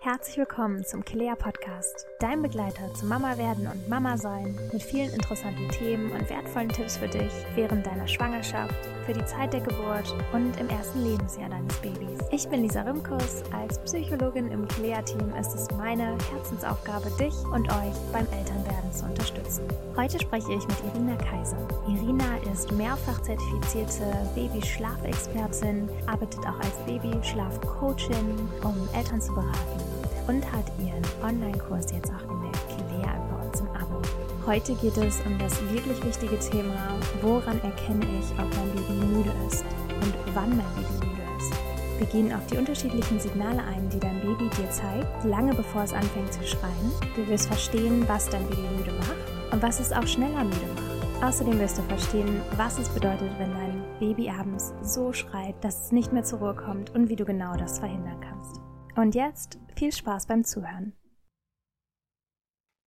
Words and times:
Herzlich 0.00 0.36
willkommen 0.36 0.84
zum 0.84 1.04
Kilea 1.04 1.34
Podcast, 1.34 2.06
dein 2.20 2.40
Begleiter 2.40 2.94
zum 2.94 3.08
Mama 3.08 3.36
werden 3.36 3.66
und 3.66 3.88
Mama 3.88 4.16
sein, 4.16 4.56
mit 4.72 4.80
vielen 4.80 5.12
interessanten 5.12 5.68
Themen 5.70 6.12
und 6.12 6.30
wertvollen 6.30 6.68
Tipps 6.68 6.96
für 6.96 7.08
dich 7.08 7.32
während 7.56 7.84
deiner 7.84 8.06
Schwangerschaft, 8.06 8.76
für 9.06 9.12
die 9.12 9.24
Zeit 9.24 9.52
der 9.52 9.60
Geburt 9.60 10.14
und 10.32 10.56
im 10.60 10.68
ersten 10.68 11.02
Lebensjahr 11.02 11.50
deines 11.50 11.76
Babys. 11.78 12.20
Ich 12.30 12.48
bin 12.48 12.62
Lisa 12.62 12.82
Rimkus. 12.82 13.42
Als 13.52 13.80
Psychologin 13.80 14.52
im 14.52 14.68
Kilea-Team 14.68 15.34
ist 15.34 15.54
es 15.56 15.68
meine 15.72 16.16
Herzensaufgabe, 16.30 17.10
dich 17.18 17.34
und 17.52 17.68
euch 17.68 17.94
beim 18.12 18.26
Elternwerden 18.38 18.92
zu 18.92 19.04
unterstützen. 19.04 19.64
Heute 19.96 20.20
spreche 20.20 20.52
ich 20.52 20.68
mit 20.68 20.76
Irina 20.94 21.16
Kaiser. 21.16 21.58
Irina 21.88 22.36
ist 22.52 22.70
mehrfach 22.70 23.20
zertifizierte 23.22 24.04
Babyschlafexpertin, 24.36 25.88
arbeitet 26.06 26.46
auch 26.46 26.60
als 26.60 26.76
Babyschlafcoachin, 26.86 28.48
um 28.62 28.88
Eltern 28.94 29.20
zu 29.20 29.34
beraten 29.34 29.87
und 30.28 30.44
hat 30.52 30.70
ihren 30.78 31.02
Online-Kurs 31.22 31.86
jetzt 31.92 32.12
auch 32.12 32.30
in 32.30 32.42
der 32.42 32.60
Kilea 32.68 33.18
bei 33.30 33.46
uns 33.46 33.60
im 33.60 33.68
Abo. 33.68 34.00
Heute 34.46 34.74
geht 34.74 34.96
es 34.98 35.20
um 35.26 35.38
das 35.38 35.60
wirklich 35.72 36.04
wichtige 36.04 36.38
Thema, 36.38 36.94
woran 37.22 37.60
erkenne 37.62 38.06
ich, 38.20 38.30
ob 38.38 38.46
mein 38.56 38.70
Baby 38.74 39.06
müde 39.06 39.32
ist 39.48 39.64
und 40.02 40.14
wann 40.34 40.50
mein 40.50 40.66
Baby 40.76 41.06
müde 41.06 41.22
ist. 41.38 41.52
Wir 41.98 42.06
gehen 42.06 42.32
auf 42.32 42.46
die 42.46 42.58
unterschiedlichen 42.58 43.18
Signale 43.18 43.62
ein, 43.64 43.88
die 43.88 43.98
dein 43.98 44.20
Baby 44.20 44.48
dir 44.56 44.70
zeigt, 44.70 45.24
lange 45.24 45.54
bevor 45.54 45.82
es 45.82 45.92
anfängt 45.92 46.32
zu 46.32 46.46
schreien. 46.46 46.92
Du 47.16 47.26
wirst 47.26 47.46
verstehen, 47.48 48.04
was 48.06 48.28
dein 48.28 48.46
Baby 48.48 48.68
müde 48.76 48.92
macht 48.92 49.52
und 49.52 49.62
was 49.62 49.80
es 49.80 49.92
auch 49.92 50.06
schneller 50.06 50.44
müde 50.44 50.68
macht. 50.76 51.24
Außerdem 51.24 51.58
wirst 51.58 51.78
du 51.78 51.82
verstehen, 51.82 52.40
was 52.56 52.78
es 52.78 52.88
bedeutet, 52.90 53.30
wenn 53.38 53.50
dein 53.50 53.82
Baby 53.98 54.30
abends 54.30 54.72
so 54.82 55.12
schreit, 55.12 55.56
dass 55.62 55.86
es 55.86 55.92
nicht 55.92 56.12
mehr 56.12 56.22
zur 56.22 56.38
Ruhe 56.38 56.54
kommt 56.54 56.94
und 56.94 57.08
wie 57.08 57.16
du 57.16 57.24
genau 57.24 57.56
das 57.56 57.80
verhindern 57.80 58.20
kannst. 58.20 58.67
Und 58.98 59.14
jetzt 59.14 59.60
viel 59.76 59.92
Spaß 59.92 60.26
beim 60.26 60.42
Zuhören. 60.42 60.92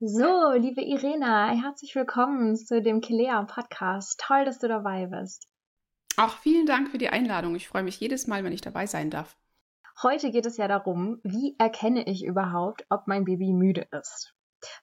So, 0.02 0.52
liebe 0.58 0.82
Irena, 0.82 1.52
herzlich 1.52 1.96
willkommen 1.96 2.58
zu 2.58 2.82
dem 2.82 3.00
Kilea 3.00 3.44
Podcast. 3.44 4.20
Toll, 4.20 4.44
dass 4.44 4.60
du 4.60 4.68
dabei 4.68 5.06
bist. 5.06 5.48
Auch 6.18 6.36
vielen 6.40 6.66
Dank 6.66 6.90
für 6.90 6.98
die 6.98 7.08
Einladung. 7.08 7.56
Ich 7.56 7.70
freue 7.70 7.84
mich 7.84 7.98
jedes 7.98 8.28
Mal, 8.28 8.44
wenn 8.44 8.52
ich 8.52 8.60
dabei 8.60 8.88
sein 8.88 9.10
darf. 9.10 9.38
Heute 10.04 10.32
geht 10.32 10.46
es 10.46 10.58
ja 10.58 10.68
darum, 10.68 11.22
wie 11.24 11.56
erkenne 11.58 12.06
ich 12.06 12.26
überhaupt, 12.26 12.86
ob 12.90 13.08
mein 13.08 13.24
Baby 13.24 13.54
müde 13.54 13.88
ist? 13.98 14.36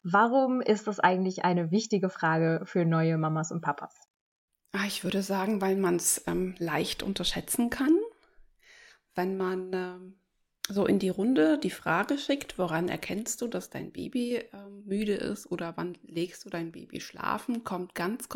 Warum 0.02 0.62
ist 0.62 0.86
das 0.86 0.98
eigentlich 0.98 1.44
eine 1.44 1.70
wichtige 1.70 2.08
Frage 2.08 2.62
für 2.64 2.86
neue 2.86 3.18
Mamas 3.18 3.52
und 3.52 3.60
Papas? 3.60 3.94
Ah, 4.72 4.86
ich 4.86 5.04
würde 5.04 5.20
sagen, 5.20 5.60
weil 5.60 5.76
man 5.76 5.96
es 5.96 6.26
ähm, 6.26 6.54
leicht 6.58 7.02
unterschätzen 7.02 7.68
kann. 7.68 7.98
Wenn 9.14 9.36
man 9.36 9.70
ähm, 9.74 10.20
so 10.68 10.86
in 10.86 10.98
die 10.98 11.08
Runde 11.08 11.58
die 11.58 11.70
Frage 11.70 12.18
schickt, 12.18 12.58
woran 12.58 12.88
erkennst 12.88 13.40
du, 13.40 13.48
dass 13.48 13.70
dein 13.70 13.90
Baby 13.90 14.36
äh, 14.36 14.46
müde 14.84 15.14
ist 15.14 15.50
oder 15.50 15.72
wann 15.76 15.96
legst 16.06 16.44
du 16.44 16.50
dein 16.50 16.72
Baby 16.72 17.00
schlafen, 17.00 17.64
kommt 17.64 17.94
ganz, 17.94 18.28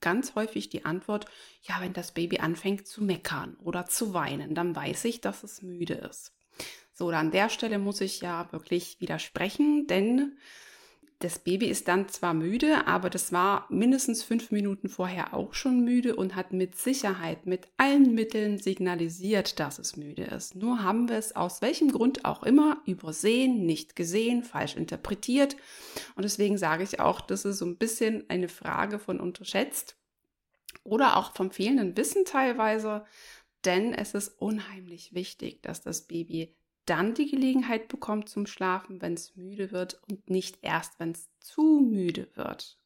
ganz 0.00 0.34
häufig 0.34 0.68
die 0.68 0.84
Antwort, 0.84 1.26
ja, 1.62 1.80
wenn 1.80 1.94
das 1.94 2.12
Baby 2.12 2.38
anfängt 2.38 2.86
zu 2.86 3.02
meckern 3.02 3.56
oder 3.62 3.86
zu 3.86 4.14
weinen, 4.14 4.54
dann 4.54 4.76
weiß 4.76 5.06
ich, 5.06 5.20
dass 5.20 5.42
es 5.42 5.62
müde 5.62 5.94
ist. 5.94 6.32
So, 6.92 7.08
an 7.10 7.30
der 7.30 7.48
Stelle 7.48 7.78
muss 7.78 8.00
ich 8.00 8.20
ja 8.20 8.50
wirklich 8.52 9.00
widersprechen, 9.00 9.86
denn 9.86 10.36
das 11.20 11.40
Baby 11.40 11.66
ist 11.66 11.88
dann 11.88 12.08
zwar 12.08 12.32
müde, 12.32 12.86
aber 12.86 13.10
das 13.10 13.32
war 13.32 13.66
mindestens 13.70 14.22
fünf 14.22 14.52
Minuten 14.52 14.88
vorher 14.88 15.34
auch 15.34 15.52
schon 15.52 15.84
müde 15.84 16.14
und 16.14 16.36
hat 16.36 16.52
mit 16.52 16.76
Sicherheit 16.76 17.44
mit 17.44 17.66
allen 17.76 18.14
Mitteln 18.14 18.58
signalisiert, 18.58 19.58
dass 19.58 19.80
es 19.80 19.96
müde 19.96 20.22
ist. 20.22 20.54
Nur 20.54 20.84
haben 20.84 21.08
wir 21.08 21.16
es 21.16 21.34
aus 21.34 21.60
welchem 21.60 21.90
Grund 21.90 22.24
auch 22.24 22.44
immer 22.44 22.82
übersehen, 22.86 23.66
nicht 23.66 23.96
gesehen, 23.96 24.44
falsch 24.44 24.76
interpretiert. 24.76 25.56
Und 26.14 26.22
deswegen 26.22 26.56
sage 26.56 26.84
ich 26.84 27.00
auch, 27.00 27.20
das 27.20 27.44
ist 27.44 27.58
so 27.58 27.66
ein 27.66 27.78
bisschen 27.78 28.24
eine 28.30 28.48
Frage 28.48 29.00
von 29.00 29.18
unterschätzt 29.18 29.96
oder 30.84 31.16
auch 31.16 31.34
vom 31.34 31.50
fehlenden 31.50 31.96
Wissen 31.96 32.26
teilweise. 32.26 33.04
Denn 33.64 33.92
es 33.92 34.14
ist 34.14 34.40
unheimlich 34.40 35.14
wichtig, 35.14 35.62
dass 35.62 35.82
das 35.82 36.02
Baby 36.06 36.54
dann 36.88 37.14
die 37.14 37.30
Gelegenheit 37.30 37.88
bekommt 37.88 38.28
zum 38.28 38.46
Schlafen, 38.46 39.00
wenn 39.00 39.14
es 39.14 39.36
müde 39.36 39.72
wird 39.72 40.00
und 40.08 40.30
nicht 40.30 40.58
erst, 40.62 40.98
wenn 40.98 41.12
es 41.12 41.28
zu 41.38 41.80
müde 41.80 42.28
wird. 42.34 42.78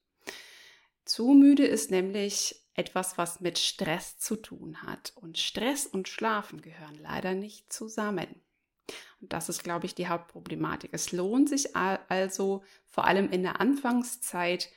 Zu 1.04 1.28
müde 1.28 1.66
ist 1.66 1.90
nämlich 1.90 2.62
etwas, 2.74 3.18
was 3.18 3.40
mit 3.40 3.58
Stress 3.58 4.18
zu 4.18 4.36
tun 4.36 4.82
hat. 4.82 5.12
Und 5.16 5.38
Stress 5.38 5.86
und 5.86 6.08
Schlafen 6.08 6.62
gehören 6.62 6.98
leider 7.00 7.34
nicht 7.34 7.72
zusammen. 7.72 8.42
Und 9.20 9.32
das 9.32 9.48
ist, 9.48 9.62
glaube 9.62 9.86
ich, 9.86 9.94
die 9.94 10.08
Hauptproblematik. 10.08 10.90
Es 10.92 11.12
lohnt 11.12 11.48
sich 11.48 11.76
also 11.76 12.64
vor 12.88 13.06
allem 13.06 13.30
in 13.30 13.42
der 13.42 13.60
Anfangszeit 13.60 14.70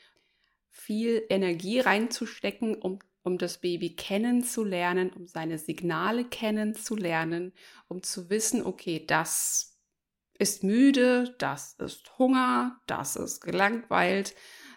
viel 0.70 1.26
Energie 1.30 1.80
reinzustecken, 1.80 2.76
um 2.76 3.00
um 3.26 3.40
das 3.40 3.58
Baby 3.58 3.96
kennenzulernen, 3.96 5.12
um 5.12 5.28
seine 5.28 5.58
Signale 5.58 6.26
kennenzulernen, 6.26 7.54
um 7.88 8.04
zu 8.04 8.30
wissen, 8.30 8.64
okay, 8.64 9.04
das 9.06 9.80
ist 10.38 10.64
müde, 10.64 11.36
das 11.40 11.74
ist 11.74 12.18
Hunger, 12.20 12.80
das 12.86 13.16
ist 13.16 13.42
gelangweilt, 13.42 14.36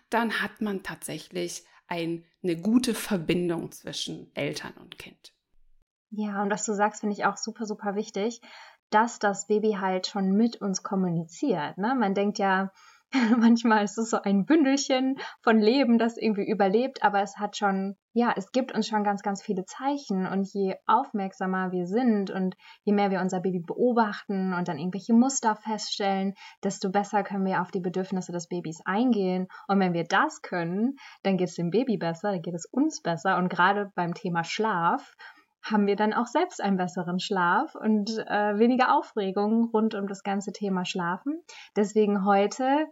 dann 0.09 0.41
hat 0.41 0.62
man 0.62 0.83
tatsächlich 0.83 1.65
ein, 1.89 2.25
eine 2.43 2.56
gute 2.56 2.95
Verbindung 2.95 3.71
zwischen 3.71 4.35
Eltern 4.35 4.73
und 4.79 4.99
Kind. 4.99 5.35
Ja, 6.11 6.43
und 6.43 6.50
was 6.50 6.65
du 6.65 6.73
sagst, 6.73 7.00
finde 7.00 7.15
ich 7.15 7.27
auch 7.27 7.37
super, 7.37 7.67
super 7.67 7.97
wichtig, 7.97 8.41
dass 8.89 9.19
das 9.19 9.47
Baby 9.47 9.77
halt 9.79 10.06
schon 10.06 10.33
mit 10.33 10.56
uns 10.62 10.83
kommuniziert. 10.83 11.77
Ne? 11.77 11.95
Man 11.95 12.15
denkt 12.15 12.39
ja, 12.39 12.73
Manchmal 13.39 13.85
ist 13.85 13.97
es 13.97 14.11
so 14.11 14.21
ein 14.21 14.45
Bündelchen 14.45 15.17
von 15.43 15.59
Leben, 15.59 15.99
das 15.99 16.19
irgendwie 16.19 16.47
überlebt, 16.47 17.03
aber 17.03 17.23
es 17.23 17.39
hat 17.39 17.57
schon, 17.57 17.97
ja, 18.13 18.35
es 18.37 18.53
gibt 18.53 18.73
uns 18.73 18.87
schon 18.87 19.03
ganz, 19.03 19.23
ganz 19.23 19.43
viele 19.43 19.65
Zeichen 19.65 20.27
und 20.27 20.47
je 20.53 20.75
aufmerksamer 20.87 21.73
wir 21.73 21.87
sind 21.87 22.31
und 22.31 22.55
je 22.85 22.93
mehr 22.93 23.11
wir 23.11 23.21
unser 23.21 23.41
Baby 23.41 23.61
beobachten 23.61 24.53
und 24.53 24.69
dann 24.69 24.79
irgendwelche 24.79 25.15
Muster 25.15 25.57
feststellen, 25.57 26.35
desto 26.63 26.91
besser 26.91 27.23
können 27.23 27.47
wir 27.47 27.63
auf 27.63 27.71
die 27.71 27.81
Bedürfnisse 27.81 28.33
des 28.33 28.47
Babys 28.49 28.83
eingehen. 28.85 29.49
Und 29.69 29.81
wenn 29.81 29.95
wir 29.95 30.05
das 30.05 30.43
können, 30.43 30.97
dann 31.23 31.39
geht 31.39 31.49
es 31.49 31.55
dem 31.55 31.71
Baby 31.71 31.97
besser, 31.97 32.33
dann 32.33 32.43
geht 32.43 32.55
es 32.55 32.67
uns 32.67 33.01
besser 33.01 33.39
und 33.39 33.49
gerade 33.49 33.91
beim 33.95 34.13
Thema 34.13 34.45
Schlaf 34.45 35.15
haben 35.63 35.87
wir 35.87 35.97
dann 35.97 36.13
auch 36.13 36.27
selbst 36.27 36.61
einen 36.61 36.77
besseren 36.77 37.21
Schlaf 37.21 37.75
und 37.75 38.11
äh, 38.11 38.59
weniger 38.59 38.97
Aufregung 38.97 39.71
rund 39.73 39.95
um 39.95 40.07
das 40.07 40.23
ganze 40.23 40.53
Thema 40.53 40.85
Schlafen. 40.85 41.43
Deswegen 41.77 42.25
heute 42.25 42.87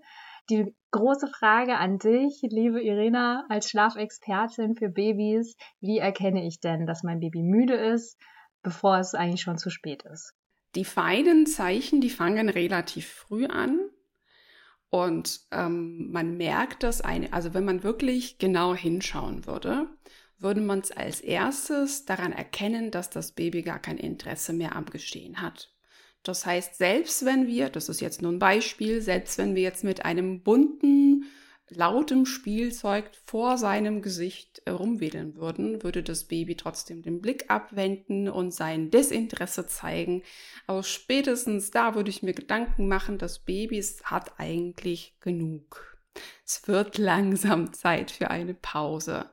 die 0.51 0.75
große 0.93 1.29
Frage 1.29 1.77
an 1.77 1.99
dich, 1.99 2.41
liebe 2.43 2.83
Irina, 2.83 3.45
als 3.49 3.71
Schlafexpertin 3.71 4.77
für 4.77 4.89
Babys. 4.89 5.57
Wie 5.81 5.99
erkenne 5.99 6.47
ich 6.47 6.61
denn, 6.61 6.87
dass 6.87 7.03
mein 7.03 7.21
Baby 7.21 7.43
müde 7.43 7.75
ist, 7.75 8.19
bevor 8.63 8.99
es 8.99 9.15
eigentlich 9.15 9.43
schon 9.43 9.59
zu 9.59 9.71
spät 9.71 10.05
ist? 10.05 10.33
Die 10.75 10.85
feinen 10.85 11.47
Zeichen, 11.47 12.01
die 12.01 12.11
fangen 12.11 12.49
relativ 12.49 13.09
früh 13.09 13.47
an. 13.47 13.81
Und 14.89 15.41
ähm, 15.51 16.13
man 16.13 16.37
merkt 16.37 16.85
das, 16.85 17.01
eine, 17.01 17.33
also 17.33 17.55
wenn 17.55 17.65
man 17.65 17.83
wirklich 17.83 18.39
genau 18.39 18.75
hinschauen 18.75 19.47
würde, 19.47 19.89
würde 20.39 20.61
man 20.61 20.81
es 20.81 20.93
als 20.93 21.21
erstes 21.21 22.05
daran 22.05 22.33
erkennen, 22.33 22.91
dass 22.91 23.11
das 23.11 23.33
Baby 23.33 23.63
gar 23.63 23.79
kein 23.79 23.99
Interesse 23.99 24.53
mehr 24.53 24.77
am 24.77 24.87
Gestehen 24.87 25.41
hat. 25.41 25.73
Das 26.23 26.45
heißt, 26.45 26.77
selbst 26.77 27.25
wenn 27.25 27.47
wir, 27.47 27.69
das 27.69 27.89
ist 27.89 28.01
jetzt 28.01 28.21
nur 28.21 28.33
ein 28.33 28.39
Beispiel, 28.39 29.01
selbst 29.01 29.39
wenn 29.39 29.55
wir 29.55 29.63
jetzt 29.63 29.85
mit 29.85 30.05
einem 30.05 30.43
bunten, 30.43 31.25
lautem 31.69 32.27
Spielzeug 32.27 33.11
vor 33.25 33.59
seinem 33.59 34.03
Gesicht 34.03 34.63
rumwedeln 34.69 35.37
würden, 35.37 35.83
würde 35.83 36.03
das 36.03 36.25
Baby 36.25 36.57
trotzdem 36.57 37.03
den 37.03 37.21
Blick 37.21 37.47
abwenden 37.49 38.29
und 38.29 38.53
sein 38.53 38.91
Desinteresse 38.91 39.67
zeigen. 39.67 40.23
Aber 40.67 40.83
spätestens 40.83 41.71
da 41.71 41.95
würde 41.95 42.11
ich 42.11 42.23
mir 42.23 42.35
Gedanken 42.35 42.89
machen, 42.89 43.19
das 43.19 43.41
Baby 43.41 43.83
hat 44.05 44.39
eigentlich 44.39 45.17
genug. 45.21 45.99
Es 46.45 46.67
wird 46.69 46.99
langsam 46.99 47.73
Zeit 47.73 48.11
für 48.11 48.31
eine 48.31 48.55
Pause. 48.55 49.31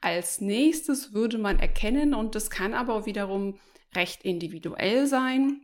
Als 0.00 0.40
nächstes 0.40 1.12
würde 1.12 1.38
man 1.38 1.58
erkennen, 1.58 2.14
und 2.14 2.34
das 2.34 2.50
kann 2.50 2.74
aber 2.74 3.06
wiederum 3.06 3.58
recht 3.94 4.22
individuell 4.22 5.06
sein, 5.06 5.62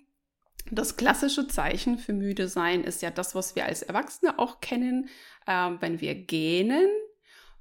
das 0.70 0.96
klassische 0.96 1.46
Zeichen 1.46 1.98
für 1.98 2.12
müde 2.12 2.48
sein 2.48 2.82
ist 2.82 3.02
ja 3.02 3.10
das, 3.10 3.34
was 3.34 3.54
wir 3.54 3.66
als 3.66 3.82
Erwachsene 3.82 4.38
auch 4.38 4.60
kennen, 4.60 5.08
äh, 5.46 5.70
wenn 5.80 6.00
wir 6.00 6.14
gähnen, 6.14 6.88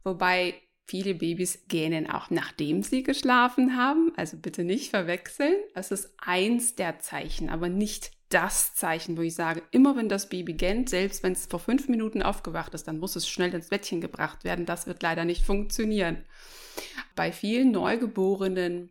wobei 0.04 0.56
viele 0.88 1.16
Babys 1.16 1.66
gähnen 1.68 2.10
auch 2.10 2.30
nachdem 2.30 2.83
sie 2.83 3.04
geschlafen 3.04 3.75
haben, 3.78 4.12
also 4.16 4.38
bitte 4.38 4.63
nicht 4.63 4.89
verwechseln. 4.89 5.56
Es 5.74 5.92
ist 5.92 6.13
eins 6.18 6.75
der 6.75 7.00
Zeichen, 7.00 7.50
aber 7.50 7.69
nicht 7.69 8.12
das 8.30 8.74
Zeichen, 8.75 9.18
wo 9.18 9.21
ich 9.21 9.36
sage, 9.36 9.62
immer 9.71 9.95
wenn 9.95 10.10
das 10.10 10.30
Baby 10.30 10.54
gähnt, 10.54 10.89
selbst 10.89 11.24
wenn 11.24 11.33
es 11.33 11.45
vor 11.45 11.60
fünf 11.60 11.88
Minuten 11.88 12.24
aufgewacht 12.24 12.74
ist, 12.74 12.88
dann 12.88 13.00
muss 13.00 13.16
es 13.16 13.30
schnell 13.30 13.54
ins 13.54 13.69
Bettchen 13.69 14.01
gebracht 14.01 14.44
werden. 14.44 14.66
Das 14.66 14.88
wird 14.88 15.01
leider 15.04 15.25
nicht 15.25 15.44
funktionieren. 15.45 16.25
Bei 17.15 17.31
vielen 17.31 17.71
Neugeborenen 17.71 18.89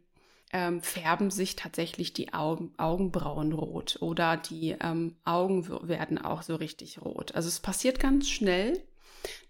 ähm, 0.54 0.80
färben 0.80 1.30
sich 1.30 1.56
tatsächlich 1.56 2.12
die 2.12 2.32
Augen, 2.32 2.72
Augenbrauen 2.78 3.52
rot 3.52 3.98
oder 4.00 4.36
die 4.36 4.76
ähm, 4.80 5.16
Augen 5.24 5.68
werden 5.88 6.16
auch 6.16 6.42
so 6.42 6.54
richtig 6.54 7.02
rot. 7.02 7.34
Also 7.34 7.48
es 7.48 7.58
passiert 7.58 7.98
ganz 7.98 8.28
schnell. 8.28 8.80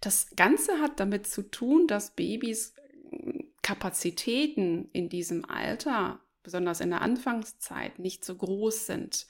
Das 0.00 0.35
Ganze 0.35 0.81
hat 0.81 1.00
damit 1.00 1.26
zu 1.26 1.43
tun, 1.43 1.87
dass 1.87 2.15
Babys 2.15 2.75
äh, 3.11 3.44
Kapazitäten 3.62 4.88
in 4.93 5.11
diesem 5.11 5.44
Alter, 5.44 6.20
besonders 6.43 6.81
in 6.81 6.91
der 6.91 7.03
Anfangszeit, 7.03 7.99
nicht 7.99 8.25
so 8.25 8.35
groß 8.35 8.87
sind. 8.87 9.27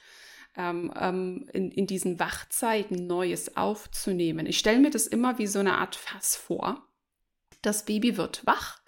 Ähm, 0.57 0.93
ähm, 0.97 1.49
in, 1.53 1.73
in 1.73 1.89
diesen 1.89 2.21
Wachzeiten 2.21 3.09
Neues 3.09 3.57
aufzunehmen. 3.57 4.47
Ich 4.47 4.61
stelle 4.61 4.79
mir 4.79 4.91
das 4.91 5.09
immer 5.09 5.39
wie 5.39 5.49
so 5.49 5.59
eine 5.59 5.79
Art 5.79 5.97
Fass 5.97 6.37
vor. 6.37 6.87
Das 7.63 7.85
Baby 7.85 8.17
wird 8.17 8.47
wach 8.47 8.79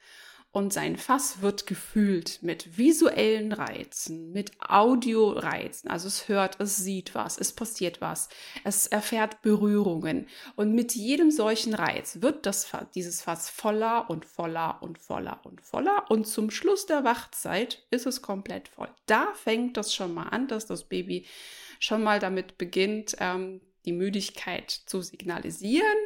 und 0.53 0.73
sein 0.73 0.97
Fass 0.97 1.43
wird 1.43 1.67
gefüllt 1.67 2.39
mit 2.43 2.79
visuellen 2.79 3.53
Reizen, 3.53 4.33
mit 4.33 4.53
Audioreizen. 4.59 5.91
Also 5.91 6.09
es 6.09 6.29
hört, 6.29 6.59
es 6.61 6.77
sieht 6.77 7.15
was, 7.15 7.37
es 7.37 7.53
passiert 7.53 8.01
was, 8.01 8.31
es 8.65 8.87
erfährt 8.87 9.43
Berührungen. 9.43 10.29
Und 10.55 10.75
mit 10.75 10.95
jedem 10.95 11.31
solchen 11.31 11.75
Reiz 11.75 12.23
wird 12.23 12.47
das, 12.47 12.73
dieses 12.95 13.21
Fass 13.21 13.51
voller 13.51 14.09
und 14.09 14.25
voller 14.25 14.79
und 14.83 14.99
voller 14.99 15.41
und 15.45 15.61
voller. 15.61 16.11
Und 16.11 16.27
zum 16.27 16.51
Schluss 16.51 16.87
der 16.87 17.05
Wachzeit 17.05 17.87
ist 17.91 18.07
es 18.07 18.23
komplett 18.23 18.69
voll. 18.69 18.89
Da 19.05 19.35
fängt 19.35 19.77
das 19.77 19.95
schon 19.95 20.15
mal 20.15 20.29
an, 20.29 20.49
dass 20.49 20.65
das 20.65 20.85
Baby 20.85 21.27
schon 21.81 22.03
mal 22.03 22.19
damit 22.19 22.57
beginnt, 22.57 23.17
ähm, 23.21 23.61
die 23.85 23.93
Müdigkeit 23.93 24.71
zu 24.71 25.03
signalisieren. 25.03 25.99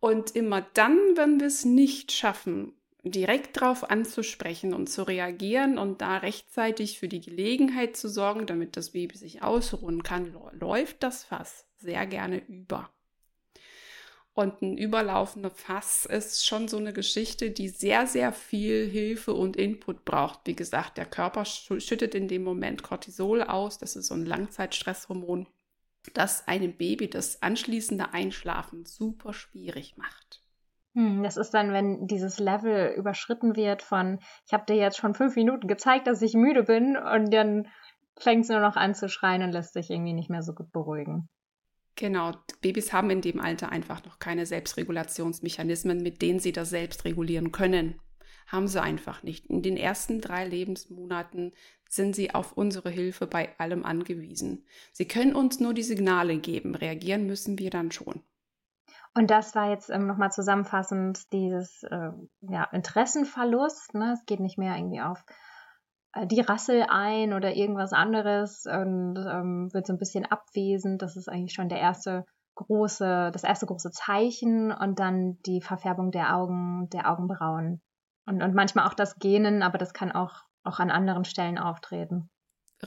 Und 0.00 0.34
immer 0.34 0.62
dann, 0.74 0.98
wenn 1.14 1.40
wir 1.40 1.46
es 1.46 1.64
nicht 1.64 2.12
schaffen, 2.12 2.74
direkt 3.02 3.56
darauf 3.56 3.90
anzusprechen 3.90 4.74
und 4.74 4.88
zu 4.88 5.02
reagieren 5.02 5.78
und 5.78 6.00
da 6.00 6.18
rechtzeitig 6.18 6.98
für 6.98 7.08
die 7.08 7.20
Gelegenheit 7.20 7.96
zu 7.96 8.08
sorgen, 8.08 8.46
damit 8.46 8.76
das 8.76 8.90
Baby 8.90 9.16
sich 9.16 9.42
ausruhen 9.42 10.02
kann, 10.02 10.36
läuft 10.52 11.02
das 11.02 11.24
Fass 11.24 11.66
sehr 11.78 12.06
gerne 12.06 12.38
über. 12.46 12.90
Und 14.32 14.62
ein 14.62 14.78
überlaufender 14.78 15.50
Fass 15.50 16.06
ist 16.06 16.46
schon 16.46 16.68
so 16.68 16.76
eine 16.76 16.92
Geschichte, 16.92 17.50
die 17.50 17.68
sehr, 17.68 18.06
sehr 18.06 18.32
viel 18.32 18.88
Hilfe 18.88 19.34
und 19.34 19.56
Input 19.56 20.04
braucht. 20.04 20.40
Wie 20.44 20.54
gesagt, 20.54 20.98
der 20.98 21.06
Körper 21.06 21.44
schüttet 21.44 22.14
in 22.14 22.28
dem 22.28 22.44
Moment 22.44 22.82
Cortisol 22.82 23.42
aus. 23.42 23.78
Das 23.78 23.96
ist 23.96 24.06
so 24.06 24.14
ein 24.14 24.24
Langzeitstresshormon, 24.24 25.48
das 26.14 26.46
einem 26.46 26.76
Baby 26.76 27.10
das 27.10 27.42
anschließende 27.42 28.14
Einschlafen 28.14 28.86
super 28.86 29.32
schwierig 29.32 29.96
macht. 29.96 30.42
Hm, 30.94 31.22
das 31.22 31.36
ist 31.36 31.52
dann, 31.52 31.72
wenn 31.72 32.06
dieses 32.06 32.38
Level 32.38 32.92
überschritten 32.96 33.54
wird 33.54 33.82
von, 33.82 34.18
ich 34.46 34.52
habe 34.52 34.64
dir 34.66 34.76
jetzt 34.76 34.96
schon 34.96 35.14
fünf 35.14 35.36
Minuten 35.36 35.68
gezeigt, 35.68 36.06
dass 36.06 36.22
ich 36.22 36.34
müde 36.34 36.64
bin 36.64 36.96
und 36.96 37.32
dann 37.32 37.68
fängt 38.18 38.44
es 38.44 38.50
nur 38.50 38.60
noch 38.60 38.76
an 38.76 38.94
zu 38.94 39.08
schreien 39.08 39.42
und 39.42 39.52
lässt 39.52 39.72
sich 39.72 39.90
irgendwie 39.90 40.12
nicht 40.12 40.30
mehr 40.30 40.42
so 40.42 40.52
gut 40.52 40.72
beruhigen. 40.72 41.28
Genau, 41.96 42.32
Babys 42.60 42.92
haben 42.92 43.10
in 43.10 43.20
dem 43.20 43.40
Alter 43.40 43.70
einfach 43.70 44.04
noch 44.04 44.18
keine 44.18 44.46
Selbstregulationsmechanismen, 44.46 46.02
mit 46.02 46.22
denen 46.22 46.38
sie 46.38 46.52
das 46.52 46.70
selbst 46.70 47.04
regulieren 47.04 47.52
können. 47.52 48.00
Haben 48.46 48.68
sie 48.68 48.82
einfach 48.82 49.22
nicht. 49.22 49.46
In 49.46 49.62
den 49.62 49.76
ersten 49.76 50.20
drei 50.20 50.46
Lebensmonaten 50.46 51.52
sind 51.88 52.16
sie 52.16 52.34
auf 52.34 52.56
unsere 52.56 52.90
Hilfe 52.90 53.26
bei 53.26 53.56
allem 53.58 53.84
angewiesen. 53.84 54.64
Sie 54.92 55.06
können 55.06 55.34
uns 55.34 55.60
nur 55.60 55.74
die 55.74 55.82
Signale 55.82 56.38
geben, 56.38 56.74
reagieren 56.74 57.26
müssen 57.26 57.58
wir 57.58 57.70
dann 57.70 57.92
schon. 57.92 58.22
Und 59.14 59.30
das 59.30 59.54
war 59.54 59.70
jetzt 59.70 59.90
ähm, 59.90 60.06
nochmal 60.06 60.30
zusammenfassend 60.30 61.32
dieses 61.32 61.82
äh, 61.84 62.10
ja, 62.42 62.64
Interessenverlust. 62.72 63.94
Ne? 63.94 64.12
Es 64.12 64.24
geht 64.24 64.40
nicht 64.40 64.56
mehr 64.56 64.76
irgendwie 64.76 65.00
auf 65.00 65.24
äh, 66.12 66.26
die 66.26 66.40
Rassel 66.40 66.86
ein 66.88 67.32
oder 67.32 67.54
irgendwas 67.54 67.92
anderes 67.92 68.66
und 68.66 69.16
ähm, 69.16 69.68
wird 69.72 69.86
so 69.86 69.92
ein 69.92 69.98
bisschen 69.98 70.26
abwesend. 70.26 71.02
Das 71.02 71.16
ist 71.16 71.28
eigentlich 71.28 71.54
schon 71.54 71.68
der 71.68 71.80
erste 71.80 72.24
große, 72.54 73.30
das 73.32 73.42
erste 73.42 73.66
große 73.66 73.90
Zeichen 73.90 74.70
und 74.70 75.00
dann 75.00 75.38
die 75.44 75.60
Verfärbung 75.60 76.12
der 76.12 76.36
Augen, 76.36 76.88
der 76.90 77.10
Augenbrauen. 77.10 77.82
Und, 78.26 78.42
und 78.42 78.54
manchmal 78.54 78.86
auch 78.86 78.94
das 78.94 79.18
Gähnen, 79.18 79.62
aber 79.62 79.78
das 79.78 79.92
kann 79.92 80.12
auch, 80.12 80.44
auch 80.62 80.78
an 80.78 80.90
anderen 80.90 81.24
Stellen 81.24 81.58
auftreten 81.58 82.30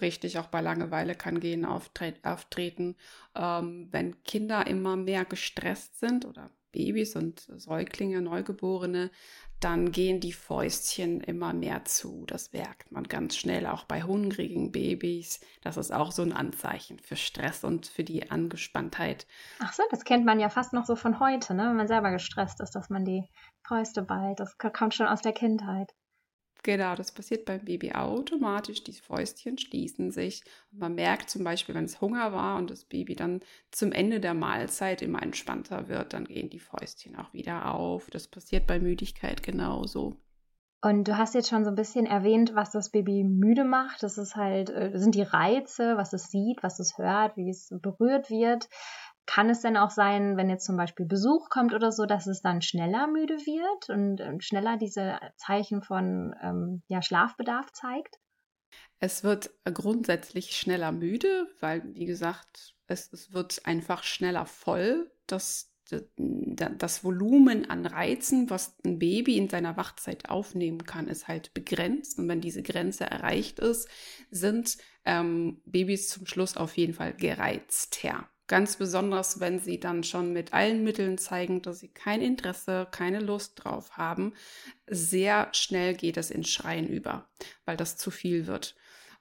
richtig 0.02 0.40
auch 0.40 0.48
bei 0.48 0.62
Langeweile 0.62 1.16
kann 1.16 1.40
gehen 1.40 1.66
auftreten. 1.66 2.96
Ähm, 3.36 3.88
wenn 3.92 4.24
Kinder 4.24 4.68
immer 4.68 4.96
mehr 4.96 5.26
gestresst 5.26 6.00
sind 6.00 6.26
oder 6.26 6.50
Babys 6.72 7.16
und 7.16 7.40
Säuglinge, 7.56 8.22
Neugeborene, 8.22 9.12
dann 9.60 9.94
gehen 9.94 10.20
die 10.20 10.34
Fäustchen 10.34 11.22
immer 11.22 11.54
mehr 11.54 11.86
zu. 11.86 12.26
Das 12.26 12.52
merkt 12.52 12.92
man 12.92 13.06
ganz 13.06 13.38
schnell 13.38 13.66
auch 13.66 13.86
bei 13.86 14.04
hungrigen 14.04 14.74
Babys. 14.74 15.40
Das 15.62 15.78
ist 15.78 15.94
auch 15.94 16.12
so 16.12 16.22
ein 16.22 16.34
Anzeichen 16.34 17.00
für 17.00 17.16
Stress 17.16 17.64
und 17.64 17.86
für 17.86 18.04
die 18.04 18.30
Angespanntheit. 18.30 19.26
Ach 19.60 19.72
so, 19.72 19.84
das 19.90 20.04
kennt 20.04 20.26
man 20.26 20.42
ja 20.42 20.50
fast 20.50 20.74
noch 20.74 20.86
so 20.86 20.98
von 20.98 21.20
heute, 21.22 21.54
ne? 21.54 21.70
wenn 21.70 21.78
man 21.78 21.88
selber 21.88 22.12
gestresst 22.12 22.60
ist, 22.60 22.72
dass 22.72 22.90
man 22.90 23.06
die 23.06 23.24
Fäuste 23.66 24.02
ballt. 24.02 24.40
Das 24.40 24.58
kommt 24.58 24.96
schon 24.96 25.08
aus 25.08 25.22
der 25.22 25.34
Kindheit. 25.34 25.94
Genau, 26.64 26.96
das 26.96 27.12
passiert 27.12 27.44
beim 27.44 27.66
Baby 27.66 27.92
automatisch. 27.92 28.86
Die 28.86 28.94
Fäustchen 28.94 29.58
schließen 29.58 30.12
sich. 30.12 30.44
Man 30.72 30.96
merkt 30.96 31.30
zum 31.30 31.44
Beispiel, 31.44 31.76
wenn 31.76 31.84
es 31.84 32.00
Hunger 32.00 32.32
war 32.32 32.58
und 32.58 32.72
das 32.72 32.86
Baby 32.86 33.16
dann 33.16 33.42
zum 33.72 33.92
Ende 33.92 34.22
der 34.22 34.34
Mahlzeit 34.34 35.02
immer 35.02 35.22
entspannter 35.22 35.90
wird, 35.90 36.14
dann 36.14 36.24
gehen 36.24 36.50
die 36.50 36.60
Fäustchen 36.60 37.18
auch 37.18 37.34
wieder 37.34 37.74
auf. 37.74 38.10
Das 38.10 38.30
passiert 38.30 38.66
bei 38.66 38.80
Müdigkeit 38.80 39.44
genauso. 39.44 40.16
Und 40.82 41.08
du 41.08 41.18
hast 41.18 41.34
jetzt 41.34 41.50
schon 41.50 41.66
so 41.66 41.70
ein 41.70 41.76
bisschen 41.76 42.06
erwähnt, 42.06 42.56
was 42.56 42.72
das 42.72 42.92
Baby 42.92 43.24
müde 43.24 43.66
macht. 43.66 44.02
Das 44.02 44.18
ist 44.18 44.36
halt, 44.36 44.70
äh, 44.70 44.92
sind 44.96 45.16
die 45.16 45.22
Reize, 45.22 45.98
was 45.98 46.14
es 46.14 46.30
sieht, 46.30 46.64
was 46.64 46.80
es 46.80 46.98
hört, 46.98 47.36
wie 47.36 47.50
es 47.50 47.74
berührt 47.82 48.30
wird. 48.30 48.68
Kann 49.26 49.50
es 49.50 49.62
denn 49.62 49.78
auch 49.78 49.90
sein, 49.90 50.36
wenn 50.38 50.50
jetzt 50.50 50.66
zum 50.66 50.76
Beispiel 50.76 51.06
Besuch 51.06 51.50
kommt 51.50 51.74
oder 51.74 51.92
so, 51.92 52.06
dass 52.06 52.28
es 52.28 52.42
dann 52.42 52.62
schneller 52.62 53.08
müde 53.08 53.36
wird 53.36 53.90
und, 53.90 54.20
und 54.20 54.44
schneller 54.44 54.78
diese 54.78 55.18
Zeichen 55.38 55.82
von 55.82 56.36
ähm, 56.42 56.84
ja, 56.88 57.02
Schlafbedarf 57.02 57.72
zeigt? 57.72 58.20
Es 59.00 59.24
wird 59.24 59.52
grundsätzlich 59.66 60.56
schneller 60.56 60.92
müde, 60.92 61.48
weil, 61.60 61.84
wie 61.96 62.06
gesagt, 62.06 62.76
es, 62.88 63.12
es 63.14 63.34
wird 63.34 63.66
einfach 63.66 64.04
schneller 64.04 64.46
voll. 64.46 65.12
Das 65.28 65.74
das 65.90 67.04
Volumen 67.04 67.70
an 67.70 67.86
Reizen, 67.86 68.50
was 68.50 68.76
ein 68.86 69.00
Baby 69.00 69.38
in 69.38 69.50
seiner 69.50 69.76
Wachzeit 69.78 70.30
aufnehmen 70.30 70.86
kann, 70.86 71.08
ist 71.08 71.28
halt 71.28 71.54
begrenzt. 71.54 72.18
Und 72.18 72.28
wenn 72.30 72.42
diese 72.42 72.64
Grenze 72.64 73.06
erreicht 73.06 73.60
ist, 73.60 73.90
sind 74.32 74.78
ähm, 75.06 75.62
Babys 75.66 76.10
zum 76.10 76.26
Schluss 76.26 76.58
auf 76.58 76.78
jeden 76.78 76.94
Fall 76.94 77.14
gereizter. 77.14 78.30
Ganz 78.48 78.76
besonders, 78.76 79.40
wenn 79.40 79.60
sie 79.60 79.80
dann 79.80 80.04
schon 80.04 80.34
mit 80.34 80.54
allen 80.54 80.84
Mitteln 80.84 81.18
zeigen, 81.18 81.62
dass 81.62 81.80
sie 81.80 81.88
kein 81.88 82.22
Interesse, 82.22 82.88
keine 82.92 83.20
Lust 83.20 83.64
drauf 83.64 83.98
haben. 83.98 84.34
Sehr 84.86 85.48
schnell 85.54 85.94
geht 85.96 86.18
es 86.18 86.30
in 86.30 86.44
Schreien 86.44 86.88
über, 86.88 87.30
weil 87.66 87.78
das 87.78 87.96
zu 87.96 88.12
viel 88.12 88.46
wird. 88.46 88.76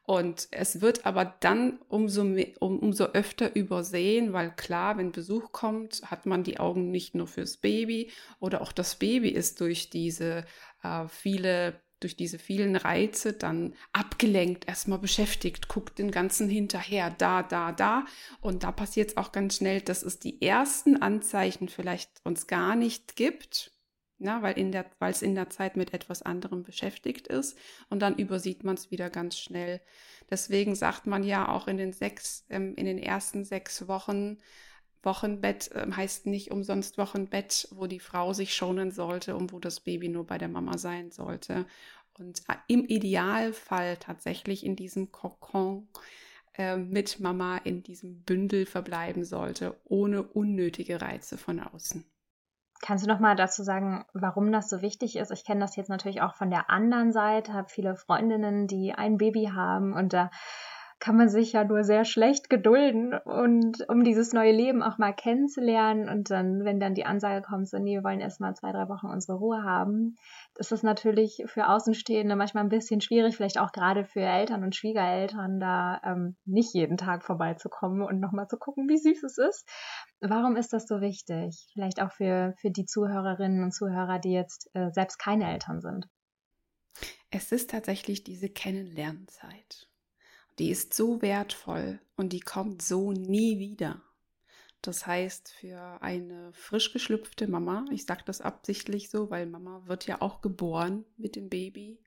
Und 0.04 0.48
es 0.50 0.80
wird 0.80 1.06
aber 1.06 1.24
dann 1.40 1.78
umso, 1.88 2.24
mehr, 2.24 2.48
um, 2.58 2.80
umso 2.80 3.04
öfter 3.04 3.54
übersehen, 3.54 4.32
weil 4.32 4.50
klar, 4.50 4.98
wenn 4.98 5.12
Besuch 5.12 5.52
kommt, 5.52 6.02
hat 6.10 6.26
man 6.26 6.42
die 6.42 6.58
Augen 6.58 6.90
nicht 6.90 7.14
nur 7.14 7.28
fürs 7.28 7.56
Baby 7.56 8.10
oder 8.40 8.62
auch 8.62 8.72
das 8.72 8.96
Baby 8.96 9.28
ist 9.28 9.60
durch 9.60 9.90
diese 9.90 10.44
äh, 10.82 11.06
viele 11.08 11.80
durch 12.02 12.16
diese 12.16 12.38
vielen 12.38 12.76
Reize 12.76 13.32
dann 13.32 13.74
abgelenkt, 13.92 14.68
erstmal 14.68 14.98
beschäftigt, 14.98 15.68
guckt 15.68 15.98
den 15.98 16.10
ganzen 16.10 16.48
hinterher, 16.48 17.10
da, 17.10 17.42
da, 17.42 17.72
da. 17.72 18.04
Und 18.40 18.64
da 18.64 18.72
passiert 18.72 19.10
es 19.10 19.16
auch 19.16 19.32
ganz 19.32 19.56
schnell, 19.56 19.80
dass 19.80 20.02
es 20.02 20.18
die 20.18 20.42
ersten 20.42 20.96
Anzeichen 21.00 21.68
vielleicht 21.68 22.10
uns 22.24 22.46
gar 22.46 22.76
nicht 22.76 23.16
gibt, 23.16 23.72
der, 24.18 24.86
weil 24.98 25.12
es 25.12 25.22
in 25.22 25.34
der 25.34 25.50
Zeit 25.50 25.76
mit 25.76 25.92
etwas 25.94 26.22
anderem 26.22 26.62
beschäftigt 26.62 27.26
ist 27.26 27.58
und 27.90 28.00
dann 28.00 28.16
übersieht 28.16 28.64
man 28.64 28.76
es 28.76 28.90
wieder 28.90 29.10
ganz 29.10 29.38
schnell. 29.38 29.80
Deswegen 30.30 30.74
sagt 30.74 31.06
man 31.06 31.24
ja 31.24 31.48
auch 31.48 31.66
in 31.66 31.76
den 31.76 31.92
sechs, 31.92 32.46
ähm, 32.48 32.74
in 32.76 32.86
den 32.86 32.98
ersten 32.98 33.44
sechs 33.44 33.88
Wochen, 33.88 34.38
Wochenbett 35.02 35.70
äh, 35.72 35.90
heißt 35.90 36.26
nicht 36.26 36.50
umsonst 36.50 36.98
Wochenbett, 36.98 37.68
wo 37.72 37.86
die 37.86 38.00
Frau 38.00 38.32
sich 38.32 38.54
schonen 38.54 38.90
sollte 38.90 39.36
und 39.36 39.52
wo 39.52 39.58
das 39.58 39.80
Baby 39.80 40.08
nur 40.08 40.26
bei 40.26 40.38
der 40.38 40.48
Mama 40.48 40.78
sein 40.78 41.10
sollte. 41.10 41.66
Und 42.18 42.40
äh, 42.48 42.54
im 42.68 42.84
Idealfall 42.84 43.96
tatsächlich 43.96 44.64
in 44.64 44.76
diesem 44.76 45.12
Kokon 45.12 45.88
äh, 46.54 46.76
mit 46.76 47.20
Mama 47.20 47.58
in 47.58 47.82
diesem 47.82 48.22
Bündel 48.22 48.66
verbleiben 48.66 49.24
sollte, 49.24 49.80
ohne 49.84 50.22
unnötige 50.22 51.00
Reize 51.00 51.38
von 51.38 51.60
außen. 51.60 52.04
Kannst 52.82 53.04
du 53.04 53.08
noch 53.08 53.20
mal 53.20 53.36
dazu 53.36 53.62
sagen, 53.62 54.04
warum 54.12 54.50
das 54.50 54.68
so 54.68 54.82
wichtig 54.82 55.14
ist? 55.14 55.30
Ich 55.30 55.44
kenne 55.44 55.60
das 55.60 55.76
jetzt 55.76 55.88
natürlich 55.88 56.20
auch 56.20 56.34
von 56.34 56.50
der 56.50 56.68
anderen 56.68 57.12
Seite, 57.12 57.52
habe 57.52 57.68
viele 57.68 57.94
Freundinnen, 57.94 58.66
die 58.66 58.92
ein 58.92 59.18
Baby 59.18 59.50
haben 59.54 59.92
und 59.92 60.12
da 60.12 60.30
kann 61.02 61.16
man 61.16 61.28
sich 61.28 61.52
ja 61.52 61.64
nur 61.64 61.82
sehr 61.82 62.04
schlecht 62.04 62.48
gedulden 62.48 63.12
und 63.12 63.88
um 63.88 64.04
dieses 64.04 64.32
neue 64.32 64.52
Leben 64.52 64.84
auch 64.84 64.98
mal 64.98 65.12
kennenzulernen 65.12 66.08
und 66.08 66.30
dann, 66.30 66.64
wenn 66.64 66.78
dann 66.78 66.94
die 66.94 67.04
Ansage 67.04 67.42
kommt, 67.42 67.68
so 67.68 67.76
nee, 67.80 67.96
wir 67.96 68.04
wollen 68.04 68.20
erst 68.20 68.40
mal 68.40 68.54
zwei, 68.54 68.70
drei 68.70 68.88
Wochen 68.88 69.08
unsere 69.08 69.36
Ruhe 69.36 69.64
haben, 69.64 70.14
das 70.54 70.70
ist 70.70 70.84
natürlich 70.84 71.42
für 71.46 71.68
Außenstehende 71.68 72.36
manchmal 72.36 72.62
ein 72.62 72.68
bisschen 72.68 73.00
schwierig, 73.00 73.36
vielleicht 73.36 73.58
auch 73.58 73.72
gerade 73.72 74.04
für 74.04 74.20
Eltern 74.20 74.62
und 74.62 74.76
Schwiegereltern, 74.76 75.58
da 75.58 76.00
ähm, 76.04 76.36
nicht 76.44 76.72
jeden 76.72 76.96
Tag 76.96 77.24
vorbeizukommen 77.24 78.02
und 78.02 78.20
nochmal 78.20 78.46
zu 78.46 78.56
gucken, 78.56 78.88
wie 78.88 78.98
süß 78.98 79.24
es 79.24 79.38
ist. 79.38 79.68
Warum 80.20 80.54
ist 80.54 80.72
das 80.72 80.86
so 80.86 81.00
wichtig? 81.00 81.68
Vielleicht 81.72 82.00
auch 82.00 82.12
für, 82.12 82.54
für 82.60 82.70
die 82.70 82.86
Zuhörerinnen 82.86 83.64
und 83.64 83.74
Zuhörer, 83.74 84.20
die 84.20 84.34
jetzt 84.34 84.70
äh, 84.74 84.92
selbst 84.92 85.18
keine 85.18 85.50
Eltern 85.50 85.80
sind. 85.80 86.06
Es 87.30 87.50
ist 87.50 87.70
tatsächlich 87.70 88.22
diese 88.22 88.48
Kennenlernzeit. 88.48 89.88
Die 90.58 90.70
ist 90.70 90.94
so 90.94 91.22
wertvoll 91.22 92.00
und 92.16 92.32
die 92.32 92.40
kommt 92.40 92.82
so 92.82 93.12
nie 93.12 93.58
wieder. 93.58 94.02
Das 94.82 95.06
heißt, 95.06 95.50
für 95.52 96.02
eine 96.02 96.52
frisch 96.52 96.92
geschlüpfte 96.92 97.46
Mama, 97.46 97.84
ich 97.92 98.04
sage 98.04 98.22
das 98.26 98.40
absichtlich 98.40 99.10
so, 99.10 99.30
weil 99.30 99.46
Mama 99.46 99.82
wird 99.86 100.06
ja 100.06 100.20
auch 100.20 100.40
geboren 100.40 101.04
mit 101.16 101.36
dem 101.36 101.48
Baby, 101.48 102.00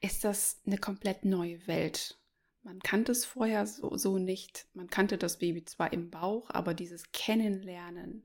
ist 0.00 0.24
das 0.24 0.60
eine 0.66 0.78
komplett 0.78 1.24
neue 1.24 1.64
Welt. 1.68 2.18
Man 2.64 2.80
kannte 2.80 3.12
es 3.12 3.24
vorher 3.24 3.66
so, 3.66 3.96
so 3.96 4.18
nicht. 4.18 4.66
Man 4.74 4.88
kannte 4.88 5.16
das 5.16 5.38
Baby 5.38 5.64
zwar 5.64 5.92
im 5.92 6.10
Bauch, 6.10 6.50
aber 6.50 6.74
dieses 6.74 7.10
Kennenlernen 7.12 8.24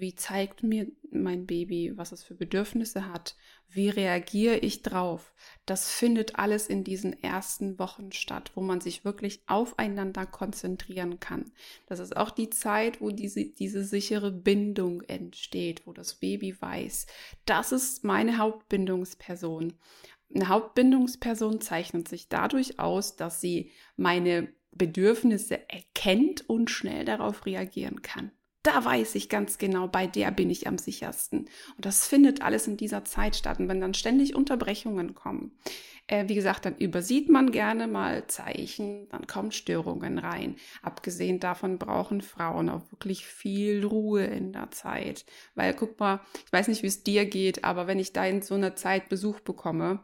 wie 0.00 0.14
zeigt 0.14 0.62
mir 0.62 0.86
mein 1.10 1.46
Baby, 1.46 1.92
was 1.96 2.12
es 2.12 2.22
für 2.22 2.34
Bedürfnisse 2.34 3.06
hat? 3.12 3.36
Wie 3.68 3.88
reagiere 3.88 4.58
ich 4.58 4.82
drauf? 4.82 5.32
Das 5.64 5.90
findet 5.90 6.38
alles 6.38 6.68
in 6.68 6.84
diesen 6.84 7.20
ersten 7.22 7.78
Wochen 7.78 8.12
statt, 8.12 8.52
wo 8.54 8.60
man 8.60 8.80
sich 8.80 9.04
wirklich 9.04 9.42
aufeinander 9.46 10.26
konzentrieren 10.26 11.20
kann. 11.20 11.52
Das 11.86 11.98
ist 11.98 12.16
auch 12.16 12.30
die 12.30 12.50
Zeit, 12.50 13.00
wo 13.00 13.10
diese, 13.10 13.44
diese 13.44 13.84
sichere 13.84 14.30
Bindung 14.30 15.02
entsteht, 15.02 15.86
wo 15.86 15.92
das 15.92 16.14
Baby 16.14 16.60
weiß, 16.60 17.06
das 17.44 17.72
ist 17.72 18.04
meine 18.04 18.38
Hauptbindungsperson. 18.38 19.74
Eine 20.34 20.48
Hauptbindungsperson 20.48 21.60
zeichnet 21.60 22.08
sich 22.08 22.28
dadurch 22.28 22.78
aus, 22.78 23.16
dass 23.16 23.40
sie 23.40 23.70
meine 23.96 24.48
Bedürfnisse 24.72 25.68
erkennt 25.68 26.48
und 26.48 26.70
schnell 26.70 27.04
darauf 27.04 27.46
reagieren 27.46 28.02
kann 28.02 28.32
da 28.66 28.84
weiß 28.84 29.14
ich 29.14 29.28
ganz 29.28 29.58
genau, 29.58 29.88
bei 29.88 30.06
der 30.06 30.30
bin 30.30 30.50
ich 30.50 30.66
am 30.66 30.78
sichersten. 30.78 31.40
Und 31.76 31.84
das 31.84 32.06
findet 32.06 32.42
alles 32.42 32.66
in 32.66 32.76
dieser 32.76 33.04
Zeit 33.04 33.36
statt. 33.36 33.60
Und 33.60 33.68
wenn 33.68 33.80
dann 33.80 33.94
ständig 33.94 34.34
Unterbrechungen 34.34 35.14
kommen, 35.14 35.52
äh, 36.08 36.28
wie 36.28 36.34
gesagt, 36.34 36.64
dann 36.64 36.76
übersieht 36.76 37.28
man 37.28 37.50
gerne 37.50 37.86
mal 37.86 38.26
Zeichen, 38.26 39.08
dann 39.10 39.26
kommen 39.26 39.52
Störungen 39.52 40.18
rein. 40.18 40.56
Abgesehen 40.82 41.40
davon 41.40 41.78
brauchen 41.78 42.22
Frauen 42.22 42.68
auch 42.68 42.90
wirklich 42.92 43.26
viel 43.26 43.84
Ruhe 43.84 44.24
in 44.24 44.52
der 44.52 44.70
Zeit. 44.70 45.24
Weil, 45.54 45.74
guck 45.74 45.98
mal, 45.98 46.20
ich 46.44 46.52
weiß 46.52 46.68
nicht, 46.68 46.82
wie 46.82 46.88
es 46.88 47.02
dir 47.02 47.26
geht, 47.26 47.64
aber 47.64 47.86
wenn 47.86 47.98
ich 47.98 48.12
da 48.12 48.24
in 48.26 48.42
so 48.42 48.54
einer 48.54 48.76
Zeit 48.76 49.08
Besuch 49.08 49.40
bekomme, 49.40 50.00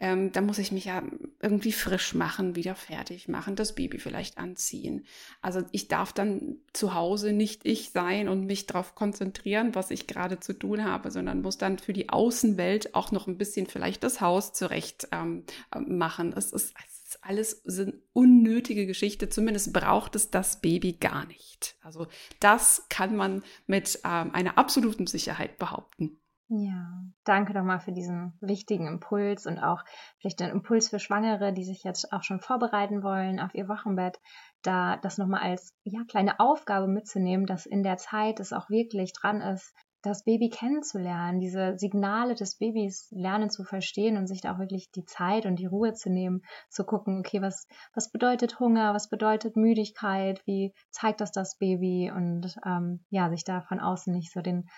ähm, 0.00 0.30
da 0.32 0.40
muss 0.40 0.58
ich 0.58 0.70
mich 0.70 0.84
ja 0.84 1.02
irgendwie 1.42 1.72
frisch 1.72 2.14
machen, 2.14 2.54
wieder 2.54 2.74
fertig 2.74 3.28
machen, 3.28 3.56
das 3.56 3.74
Baby 3.74 3.98
vielleicht 3.98 4.38
anziehen. 4.38 5.04
Also 5.42 5.62
ich 5.72 5.88
darf 5.88 6.12
dann 6.12 6.58
zu 6.72 6.94
Hause 6.94 7.32
nicht 7.32 7.62
ich 7.64 7.90
sein 7.90 8.28
und 8.28 8.46
mich 8.46 8.66
darauf 8.66 8.94
konzentrieren, 8.94 9.74
was 9.74 9.90
ich 9.90 10.06
gerade 10.06 10.38
zu 10.38 10.52
tun 10.52 10.84
habe, 10.84 11.10
sondern 11.10 11.42
muss 11.42 11.58
dann 11.58 11.78
für 11.78 11.92
die 11.92 12.08
Außenwelt 12.10 12.94
auch 12.94 13.10
noch 13.10 13.26
ein 13.26 13.38
bisschen 13.38 13.66
vielleicht 13.66 14.04
das 14.04 14.20
Haus 14.20 14.52
zurecht 14.52 15.08
ähm, 15.10 15.44
machen. 15.86 16.32
Es 16.36 16.52
ist, 16.52 16.74
es 16.86 17.08
ist 17.08 17.24
alles 17.24 17.62
sind 17.64 17.96
unnötige 18.12 18.86
Geschichte. 18.86 19.28
Zumindest 19.28 19.72
braucht 19.72 20.14
es 20.14 20.30
das 20.30 20.60
Baby 20.60 20.92
gar 20.92 21.26
nicht. 21.26 21.76
Also 21.82 22.06
das 22.38 22.86
kann 22.88 23.16
man 23.16 23.42
mit 23.66 24.00
ähm, 24.04 24.32
einer 24.32 24.58
absoluten 24.58 25.06
Sicherheit 25.06 25.58
behaupten. 25.58 26.20
Ja, 26.50 27.02
danke 27.24 27.52
nochmal 27.52 27.78
für 27.78 27.92
diesen 27.92 28.32
wichtigen 28.40 28.86
Impuls 28.86 29.44
und 29.44 29.58
auch 29.58 29.84
vielleicht 30.18 30.40
einen 30.40 30.52
Impuls 30.52 30.88
für 30.88 30.98
Schwangere, 30.98 31.52
die 31.52 31.64
sich 31.64 31.84
jetzt 31.84 32.10
auch 32.10 32.22
schon 32.22 32.40
vorbereiten 32.40 33.02
wollen 33.02 33.38
auf 33.38 33.54
ihr 33.54 33.68
Wochenbett, 33.68 34.18
da 34.62 34.96
das 34.96 35.18
nochmal 35.18 35.42
als 35.42 35.74
ja, 35.84 36.00
kleine 36.08 36.40
Aufgabe 36.40 36.86
mitzunehmen, 36.88 37.44
dass 37.44 37.66
in 37.66 37.82
der 37.82 37.98
Zeit 37.98 38.40
es 38.40 38.54
auch 38.54 38.70
wirklich 38.70 39.12
dran 39.12 39.42
ist, 39.42 39.74
das 40.02 40.24
Baby 40.24 40.48
kennenzulernen, 40.48 41.40
diese 41.40 41.76
Signale 41.76 42.34
des 42.34 42.56
Babys 42.56 43.08
lernen 43.10 43.50
zu 43.50 43.64
verstehen 43.64 44.16
und 44.16 44.26
sich 44.26 44.40
da 44.40 44.54
auch 44.54 44.58
wirklich 44.58 44.90
die 44.92 45.04
Zeit 45.04 45.44
und 45.44 45.56
die 45.56 45.66
Ruhe 45.66 45.92
zu 45.92 46.08
nehmen, 46.08 46.42
zu 46.70 46.84
gucken, 46.84 47.18
okay, 47.18 47.42
was, 47.42 47.66
was 47.94 48.10
bedeutet 48.10 48.58
Hunger, 48.60 48.94
was 48.94 49.10
bedeutet 49.10 49.56
Müdigkeit, 49.56 50.40
wie 50.46 50.72
zeigt 50.90 51.20
das 51.20 51.32
das 51.32 51.58
Baby 51.58 52.10
und 52.14 52.56
ähm, 52.64 53.04
ja, 53.10 53.28
sich 53.28 53.44
da 53.44 53.60
von 53.62 53.80
außen 53.80 54.14
nicht 54.14 54.32
so 54.32 54.40
den 54.40 54.68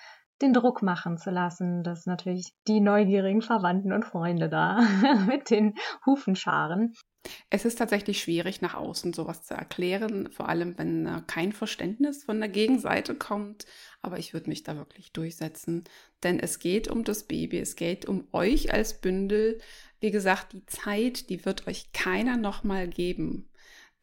den 0.43 0.53
Druck 0.53 0.83
machen 0.83 1.19
zu 1.19 1.31
lassen, 1.31 1.83
dass 1.83 2.07
natürlich 2.07 2.55
die 2.67 2.81
neugierigen 2.81 3.43
Verwandten 3.43 3.93
und 3.93 4.05
Freunde 4.05 4.49
da 4.49 4.81
mit 5.27 5.51
den 5.51 5.75
Hufen 6.07 6.37
scharen. 6.37 6.95
Es 7.51 7.67
ist 7.67 7.77
tatsächlich 7.77 8.23
schwierig, 8.23 8.63
nach 8.63 8.75
außen 8.75 9.13
sowas 9.13 9.43
zu 9.43 9.53
erklären, 9.53 10.31
vor 10.33 10.49
allem 10.49 10.79
wenn 10.79 11.07
äh, 11.07 11.23
kein 11.27 11.53
Verständnis 11.53 12.25
von 12.25 12.41
der 12.41 12.49
Gegenseite 12.49 13.15
kommt. 13.15 13.67
Aber 14.01 14.19
ich 14.19 14.33
würde 14.33 14.49
mich 14.49 14.63
da 14.63 14.77
wirklich 14.77 15.13
durchsetzen, 15.13 15.85
denn 16.23 16.41
es 16.41 16.59
geht 16.59 16.89
um 16.89 17.05
das 17.05 17.25
Baby, 17.25 17.59
es 17.59 17.77
geht 17.77 18.07
um 18.07 18.27
euch 18.33 18.73
als 18.73 19.01
Bündel. 19.01 19.61
Wie 20.01 20.11
gesagt, 20.11 20.55
die 20.55 20.65
Zeit, 20.65 21.29
die 21.29 21.45
wird 21.45 21.67
euch 21.67 21.93
keiner 21.93 22.39
nochmal 22.39 22.89
geben 22.89 23.50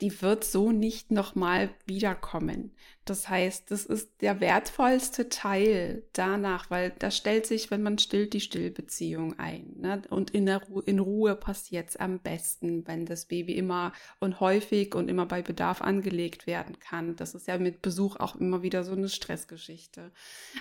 die 0.02 0.22
wird 0.22 0.44
so 0.44 0.72
nicht 0.72 1.10
nochmal 1.10 1.70
wiederkommen. 1.86 2.72
Das 3.04 3.30
heißt, 3.30 3.72
das 3.72 3.86
ist 3.86 4.22
der 4.22 4.42
wertvollste 4.42 5.30
Teil 5.30 6.04
danach, 6.14 6.70
weil 6.70 6.94
da 7.00 7.10
stellt 7.10 7.48
sich, 7.48 7.72
wenn 7.72 7.82
man 7.82 7.98
stillt, 7.98 8.34
die 8.34 8.42
Stillbeziehung 8.42 9.40
ein. 9.40 9.74
Ne? 9.78 10.02
Und 10.10 10.32
in, 10.32 10.46
der 10.46 10.62
Ru 10.64 10.82
in 10.82 11.00
Ruhe 11.00 11.36
passiert 11.36 11.90
es 11.90 11.98
am 11.98 12.20
besten, 12.20 12.86
wenn 12.86 13.06
das 13.06 13.26
Baby 13.26 13.54
immer 13.54 13.94
und 14.20 14.40
häufig 14.40 14.94
und 14.94 15.10
immer 15.10 15.26
bei 15.26 15.42
Bedarf 15.42 15.82
angelegt 15.82 16.46
werden 16.48 16.80
kann. 16.80 17.16
Das 17.16 17.34
ist 17.34 17.48
ja 17.48 17.58
mit 17.58 17.82
Besuch 17.82 18.18
auch 18.18 18.36
immer 18.36 18.62
wieder 18.62 18.84
so 18.84 18.92
eine 18.92 19.10
Stressgeschichte. 19.10 20.12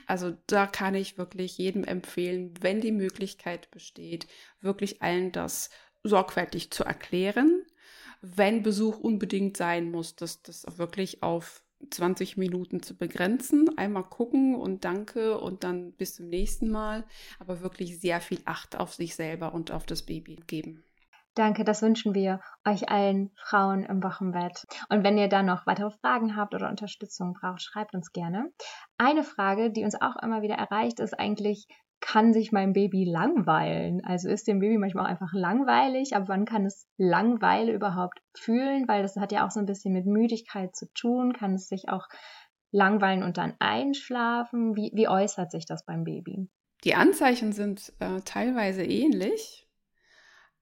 Also 0.07 0.35
da 0.47 0.66
kann 0.66 0.95
ich 0.95 1.19
wirklich 1.19 1.59
jedem 1.59 1.85
empfehlen, 1.85 2.55
wenn 2.61 2.81
die 2.81 2.93
Möglichkeit 2.93 3.71
besteht, 3.71 4.28
wirklich 4.61 5.02
allen 5.02 5.33
das 5.33 5.71
sorgfältig 6.05 6.71
zu 6.71 6.85
erklären 6.85 7.66
wenn 8.20 8.62
Besuch 8.62 8.99
unbedingt 8.99 9.56
sein 9.56 9.90
muss, 9.90 10.16
dass 10.16 10.42
das 10.42 10.66
wirklich 10.78 11.23
auf 11.23 11.62
20 11.90 12.37
Minuten 12.37 12.82
zu 12.82 12.96
begrenzen. 12.96 13.76
Einmal 13.76 14.04
gucken 14.04 14.54
und 14.54 14.85
danke 14.85 15.38
und 15.38 15.64
dann 15.64 15.92
bis 15.92 16.16
zum 16.16 16.28
nächsten 16.28 16.70
Mal. 16.70 17.04
Aber 17.38 17.61
wirklich 17.61 18.00
sehr 18.00 18.20
viel 18.20 18.40
Acht 18.44 18.78
auf 18.78 18.94
sich 18.94 19.14
selber 19.14 19.54
und 19.54 19.70
auf 19.70 19.87
das 19.87 20.04
Baby 20.04 20.37
geben. 20.46 20.82
Danke, 21.35 21.64
das 21.64 21.82
wünschen 21.82 22.14
wir 22.14 22.40
euch 22.66 22.88
allen 22.88 23.30
Frauen 23.37 23.82
im 23.82 24.02
Wochenbett. 24.02 24.64
Und 24.88 25.04
wenn 25.04 25.18
ihr 25.18 25.28
da 25.28 25.42
noch 25.42 25.66
weitere 25.66 25.90
Fragen 25.90 26.35
habt 26.35 26.54
oder 26.54 26.70
Unterstützung 26.70 27.35
braucht, 27.35 27.61
schreibt 27.61 27.94
uns 27.94 28.11
gerne. 28.12 28.50
Eine 28.96 29.23
Frage, 29.23 29.70
die 29.70 29.85
uns 29.85 30.00
auch 30.00 30.16
immer 30.23 30.40
wieder 30.40 30.54
erreicht, 30.54 30.99
ist 30.99 31.12
eigentlich, 31.12 31.68
kann 32.00 32.33
sich 32.33 32.53
mein 32.53 32.73
Baby 32.73 33.05
langweilen? 33.05 34.03
Also 34.05 34.29
ist 34.29 34.47
dem 34.47 34.61
Baby 34.61 34.79
manchmal 34.79 35.07
auch 35.07 35.11
einfach 35.11 35.33
langweilig, 35.33 36.15
aber 36.15 36.29
wann 36.29 36.45
kann 36.45 36.67
es 36.67 36.87
Langweile 36.97 37.73
überhaupt 37.73 38.21
fühlen? 38.37 38.87
Weil 38.87 39.03
das 39.03 39.17
hat 39.17 39.33
ja 39.33 39.47
auch 39.47 39.50
so 39.50 39.61
ein 39.61 39.67
bisschen 39.67 39.93
mit 39.93 40.07
Müdigkeit 40.07 40.76
zu 40.76 40.87
tun. 40.95 41.33
Kann 41.33 41.55
es 41.55 41.69
sich 41.69 41.88
auch 41.88 42.07
langweilen 42.71 43.23
und 43.23 43.38
dann 43.38 43.55
einschlafen? 43.59 44.76
Wie, 44.76 44.93
wie 44.95 45.09
äußert 45.09 45.50
sich 45.50 45.67
das 45.67 45.85
beim 45.85 46.05
Baby? 46.05 46.49
Die 46.85 46.95
Anzeichen 46.95 47.53
sind 47.53 47.93
äh, 47.99 48.21
teilweise 48.25 48.85
ähnlich. 48.85 49.67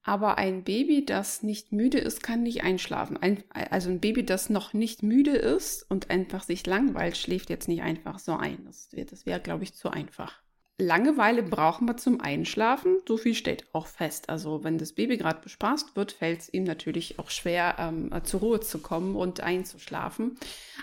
Aber 0.07 0.37
ein 0.37 0.65
Baby, 0.65 1.07
das 1.07 1.43
nicht 1.43 1.73
müde 1.73 1.99
ist, 1.99 2.23
kann 2.23 2.43
nicht 2.43 2.63
einschlafen. 2.63 3.17
Ein, 3.17 3.43
also 3.51 3.89
ein 3.89 4.01
Baby, 4.01 4.25
das 4.25 4.51
noch 4.51 4.75
nicht 4.75 5.03
müde 5.03 5.35
ist 5.35 5.91
und 5.91 6.11
einfach 6.11 6.43
sich 6.43 6.67
langweilt, 6.67 7.17
schläft 7.17 7.49
jetzt 7.49 7.69
nicht 7.69 7.83
einfach 7.83 8.19
so 8.19 8.37
ein. 8.37 8.67
Das, 8.67 8.91
das 8.91 9.25
wäre, 9.25 9.41
glaube 9.41 9.65
ich, 9.65 9.75
zu 9.75 9.89
einfach. 9.89 10.44
Langeweile 10.77 11.45
brauchen 11.45 11.87
wir 11.87 11.97
zum 11.97 12.21
Einschlafen. 12.21 12.97
So 13.07 13.17
viel 13.17 13.35
steht 13.35 13.65
auch 13.73 13.87
fest. 13.87 14.29
Also 14.29 14.65
wenn 14.65 14.77
das 14.77 14.93
Baby 14.93 15.17
gerade 15.17 15.41
bespaßt 15.41 15.95
wird, 15.95 16.11
fällt 16.11 16.41
es 16.41 16.53
ihm 16.53 16.65
natürlich 16.65 17.21
auch 17.21 17.31
schwer, 17.31 17.77
ähm, 17.79 18.11
zur 18.25 18.41
Ruhe 18.41 18.61
zu 18.61 18.81
kommen 18.81 19.15
und 19.15 19.41
einzuschlafen. 19.41 20.37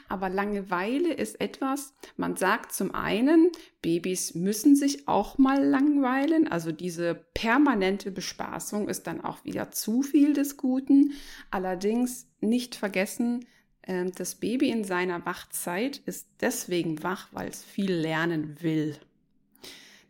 Aber 0.08 0.30
Langeweile 0.30 1.14
ist 1.14 1.42
etwas, 1.42 1.94
man 2.16 2.38
sagt 2.38 2.72
zum 2.74 2.96
einen, 2.96 3.52
Babys 3.82 4.34
müssen 4.34 4.78
sich 4.78 5.10
auch 5.10 5.38
mal 5.38 5.62
langweilen. 5.62 6.48
Also 6.48 6.72
diese 6.72 7.14
permanente 7.14 8.12
Bespaßung 8.12 8.88
ist 8.88 9.08
dann 9.08 9.20
auch 9.20 9.44
wieder 9.44 9.72
zu 9.72 10.04
viel 10.04 10.32
des 10.34 10.56
Guten. 10.56 11.16
Allerdings 11.50 12.30
nicht 12.40 12.76
vergessen, 12.76 13.46
ähm, 13.84 14.14
das 14.16 14.36
Baby 14.36 14.70
in 14.70 14.86
seiner 14.86 15.26
Wachzeit 15.26 15.98
ist 16.06 16.30
deswegen 16.40 17.04
wach, 17.04 17.28
weil 17.34 17.50
es 17.50 17.62
viel 17.62 17.92
lernen 17.92 18.56
will. 18.62 18.98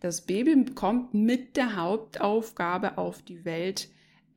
Das 0.01 0.21
Baby 0.21 0.65
kommt 0.73 1.13
mit 1.13 1.55
der 1.55 1.75
Hauptaufgabe 1.75 2.97
auf 2.97 3.21
die 3.21 3.45
Welt 3.45 3.87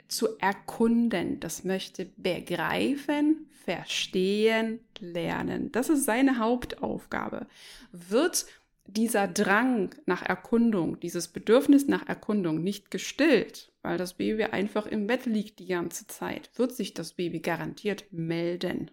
zu 0.09 0.39
erkunden. 0.39 1.41
Das 1.41 1.65
möchte 1.65 2.05
begreifen, 2.19 3.49
verstehen, 3.65 4.81
lernen. 5.01 5.73
Das 5.73 5.89
ist 5.89 6.05
seine 6.05 6.39
Hauptaufgabe. 6.39 7.47
Wird 7.93 8.47
dieser 8.87 9.27
Drang 9.27 9.95
nach 10.05 10.23
Erkundung, 10.23 11.01
dieses 11.01 11.29
Bedürfnis 11.29 11.89
nach 11.89 12.07
Erkundung 12.07 12.63
nicht 12.63 12.91
gestillt, 12.91 13.73
weil 13.81 13.97
das 13.97 14.15
Baby 14.15 14.45
einfach 14.45 14.85
im 14.85 15.07
Bett 15.07 15.25
liegt 15.25 15.61
die 15.61 15.69
ganze 15.69 16.07
Zeit, 16.07 16.51
wird 16.57 16.73
sich 16.73 16.93
das 16.93 17.15
Baby 17.15 17.41
garantiert 17.41 18.05
melden. 18.13 18.91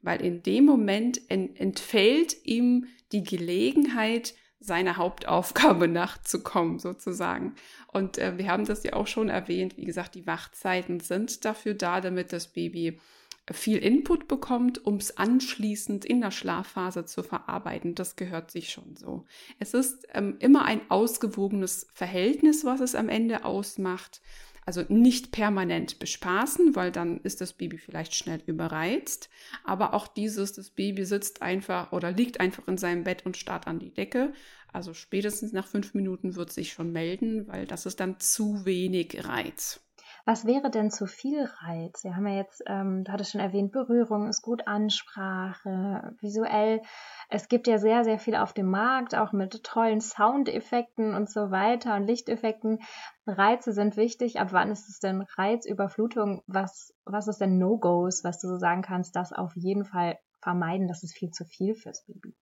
Weil 0.00 0.22
in 0.24 0.44
dem 0.44 0.64
Moment 0.64 1.20
entfällt 1.28 2.46
ihm 2.46 2.86
die 3.10 3.24
Gelegenheit, 3.24 4.34
seiner 4.60 4.96
Hauptaufgabe 4.96 5.88
nachzukommen, 5.88 6.78
sozusagen. 6.78 7.54
Und 7.88 8.18
äh, 8.18 8.38
wir 8.38 8.48
haben 8.48 8.66
das 8.66 8.84
ja 8.84 8.92
auch 8.92 9.06
schon 9.06 9.28
erwähnt. 9.28 9.76
Wie 9.76 9.84
gesagt, 9.84 10.14
die 10.14 10.26
Wachzeiten 10.26 11.00
sind 11.00 11.44
dafür 11.44 11.74
da, 11.74 12.00
damit 12.00 12.32
das 12.32 12.48
Baby 12.48 13.00
viel 13.52 13.78
Input 13.78 14.28
bekommt, 14.28 14.84
um 14.84 14.96
es 14.96 15.16
anschließend 15.16 16.04
in 16.04 16.20
der 16.20 16.30
Schlafphase 16.30 17.04
zu 17.04 17.22
verarbeiten. 17.22 17.94
Das 17.94 18.14
gehört 18.16 18.50
sich 18.50 18.70
schon 18.70 18.96
so. 18.96 19.24
Es 19.58 19.74
ist 19.74 20.06
ähm, 20.14 20.36
immer 20.38 20.64
ein 20.64 20.82
ausgewogenes 20.88 21.88
Verhältnis, 21.92 22.64
was 22.64 22.80
es 22.80 22.94
am 22.94 23.08
Ende 23.08 23.44
ausmacht. 23.44 24.20
Also 24.70 24.84
nicht 24.88 25.32
permanent 25.32 25.98
bespaßen, 25.98 26.76
weil 26.76 26.92
dann 26.92 27.18
ist 27.22 27.40
das 27.40 27.54
Baby 27.54 27.76
vielleicht 27.76 28.14
schnell 28.14 28.40
überreizt. 28.46 29.28
Aber 29.64 29.94
auch 29.94 30.06
dieses, 30.06 30.52
das 30.52 30.70
Baby 30.70 31.04
sitzt 31.04 31.42
einfach 31.42 31.90
oder 31.90 32.12
liegt 32.12 32.38
einfach 32.38 32.68
in 32.68 32.78
seinem 32.78 33.02
Bett 33.02 33.26
und 33.26 33.36
starrt 33.36 33.66
an 33.66 33.80
die 33.80 33.92
Decke. 33.92 34.32
Also 34.72 34.94
spätestens 34.94 35.52
nach 35.52 35.66
fünf 35.66 35.92
Minuten 35.94 36.36
wird 36.36 36.52
sich 36.52 36.72
schon 36.72 36.92
melden, 36.92 37.48
weil 37.48 37.66
das 37.66 37.84
ist 37.84 37.98
dann 37.98 38.20
zu 38.20 38.64
wenig 38.64 39.24
Reiz. 39.26 39.80
Was 40.26 40.44
wäre 40.44 40.70
denn 40.70 40.90
zu 40.90 41.06
viel 41.06 41.44
Reiz? 41.60 42.04
Wir 42.04 42.14
haben 42.14 42.26
ja 42.26 42.36
jetzt, 42.36 42.62
ähm, 42.66 43.04
du 43.04 43.12
hattest 43.12 43.32
schon 43.32 43.40
erwähnt, 43.40 43.72
Berührung 43.72 44.28
ist 44.28 44.42
gut, 44.42 44.66
Ansprache, 44.66 46.14
visuell. 46.20 46.82
Es 47.28 47.48
gibt 47.48 47.66
ja 47.66 47.78
sehr, 47.78 48.04
sehr 48.04 48.18
viel 48.18 48.36
auf 48.36 48.52
dem 48.52 48.70
Markt, 48.70 49.14
auch 49.14 49.32
mit 49.32 49.64
tollen 49.64 50.00
Soundeffekten 50.00 51.14
und 51.14 51.30
so 51.30 51.50
weiter 51.50 51.96
und 51.96 52.06
Lichteffekten. 52.06 52.80
Reize 53.26 53.72
sind 53.72 53.96
wichtig. 53.96 54.40
Ab 54.40 54.48
wann 54.52 54.70
ist 54.70 54.88
es 54.88 54.98
denn 54.98 55.22
Reizüberflutung? 55.36 56.42
Was, 56.46 56.94
was 57.04 57.28
ist 57.28 57.40
denn 57.40 57.58
No-Gos, 57.58 58.24
was 58.24 58.40
du 58.40 58.48
so 58.48 58.56
sagen 58.56 58.82
kannst, 58.82 59.16
das 59.16 59.32
auf 59.32 59.56
jeden 59.56 59.84
Fall 59.84 60.18
vermeiden, 60.40 60.88
das 60.88 61.02
ist 61.02 61.16
viel 61.16 61.30
zu 61.30 61.44
viel 61.44 61.74
fürs 61.74 62.04
Baby? 62.06 62.34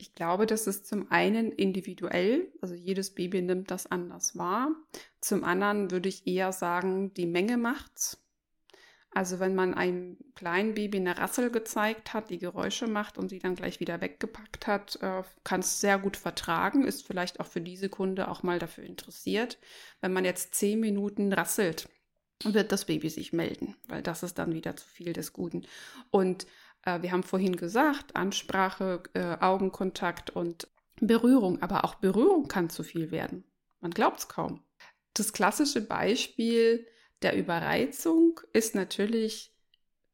Ich 0.00 0.14
glaube, 0.14 0.46
das 0.46 0.68
ist 0.68 0.86
zum 0.86 1.10
einen 1.10 1.50
individuell, 1.50 2.52
also 2.62 2.74
jedes 2.74 3.14
Baby 3.14 3.42
nimmt 3.42 3.70
das 3.72 3.86
anders 3.86 4.38
wahr. 4.38 4.70
Zum 5.20 5.42
anderen 5.42 5.90
würde 5.90 6.08
ich 6.08 6.24
eher 6.26 6.52
sagen, 6.52 7.12
die 7.14 7.26
Menge 7.26 7.56
macht's. 7.56 8.22
Also 9.10 9.40
wenn 9.40 9.56
man 9.56 9.74
einem 9.74 10.16
kleinen 10.36 10.74
Baby 10.74 10.98
eine 10.98 11.18
Rassel 11.18 11.50
gezeigt 11.50 12.14
hat, 12.14 12.30
die 12.30 12.38
Geräusche 12.38 12.86
macht 12.86 13.18
und 13.18 13.28
sie 13.28 13.40
dann 13.40 13.56
gleich 13.56 13.80
wieder 13.80 14.00
weggepackt 14.00 14.68
hat, 14.68 15.02
äh, 15.02 15.24
kann 15.42 15.60
es 15.60 15.80
sehr 15.80 15.98
gut 15.98 16.16
vertragen, 16.16 16.84
ist 16.84 17.04
vielleicht 17.04 17.40
auch 17.40 17.46
für 17.46 17.60
diese 17.60 17.88
Kunde 17.88 18.28
auch 18.28 18.44
mal 18.44 18.60
dafür 18.60 18.84
interessiert. 18.84 19.58
Wenn 20.00 20.12
man 20.12 20.24
jetzt 20.24 20.54
zehn 20.54 20.78
Minuten 20.78 21.32
rasselt, 21.32 21.88
wird 22.44 22.70
das 22.70 22.84
Baby 22.84 23.08
sich 23.08 23.32
melden, 23.32 23.74
weil 23.88 24.02
das 24.02 24.22
ist 24.22 24.38
dann 24.38 24.54
wieder 24.54 24.76
zu 24.76 24.86
viel 24.86 25.12
des 25.12 25.32
Guten. 25.32 25.66
Und 26.10 26.46
äh, 26.88 27.02
wir 27.02 27.12
haben 27.12 27.22
vorhin 27.22 27.56
gesagt, 27.56 28.16
Ansprache, 28.16 29.02
äh, 29.14 29.36
Augenkontakt 29.40 30.30
und 30.30 30.68
Berührung, 31.00 31.62
aber 31.62 31.84
auch 31.84 31.96
Berührung 31.96 32.48
kann 32.48 32.70
zu 32.70 32.82
viel 32.82 33.10
werden. 33.10 33.44
Man 33.80 33.92
glaubt 33.92 34.20
es 34.20 34.28
kaum. 34.28 34.64
Das 35.14 35.32
klassische 35.32 35.80
Beispiel 35.80 36.86
der 37.22 37.36
Überreizung 37.36 38.40
ist 38.52 38.74
natürlich 38.74 39.54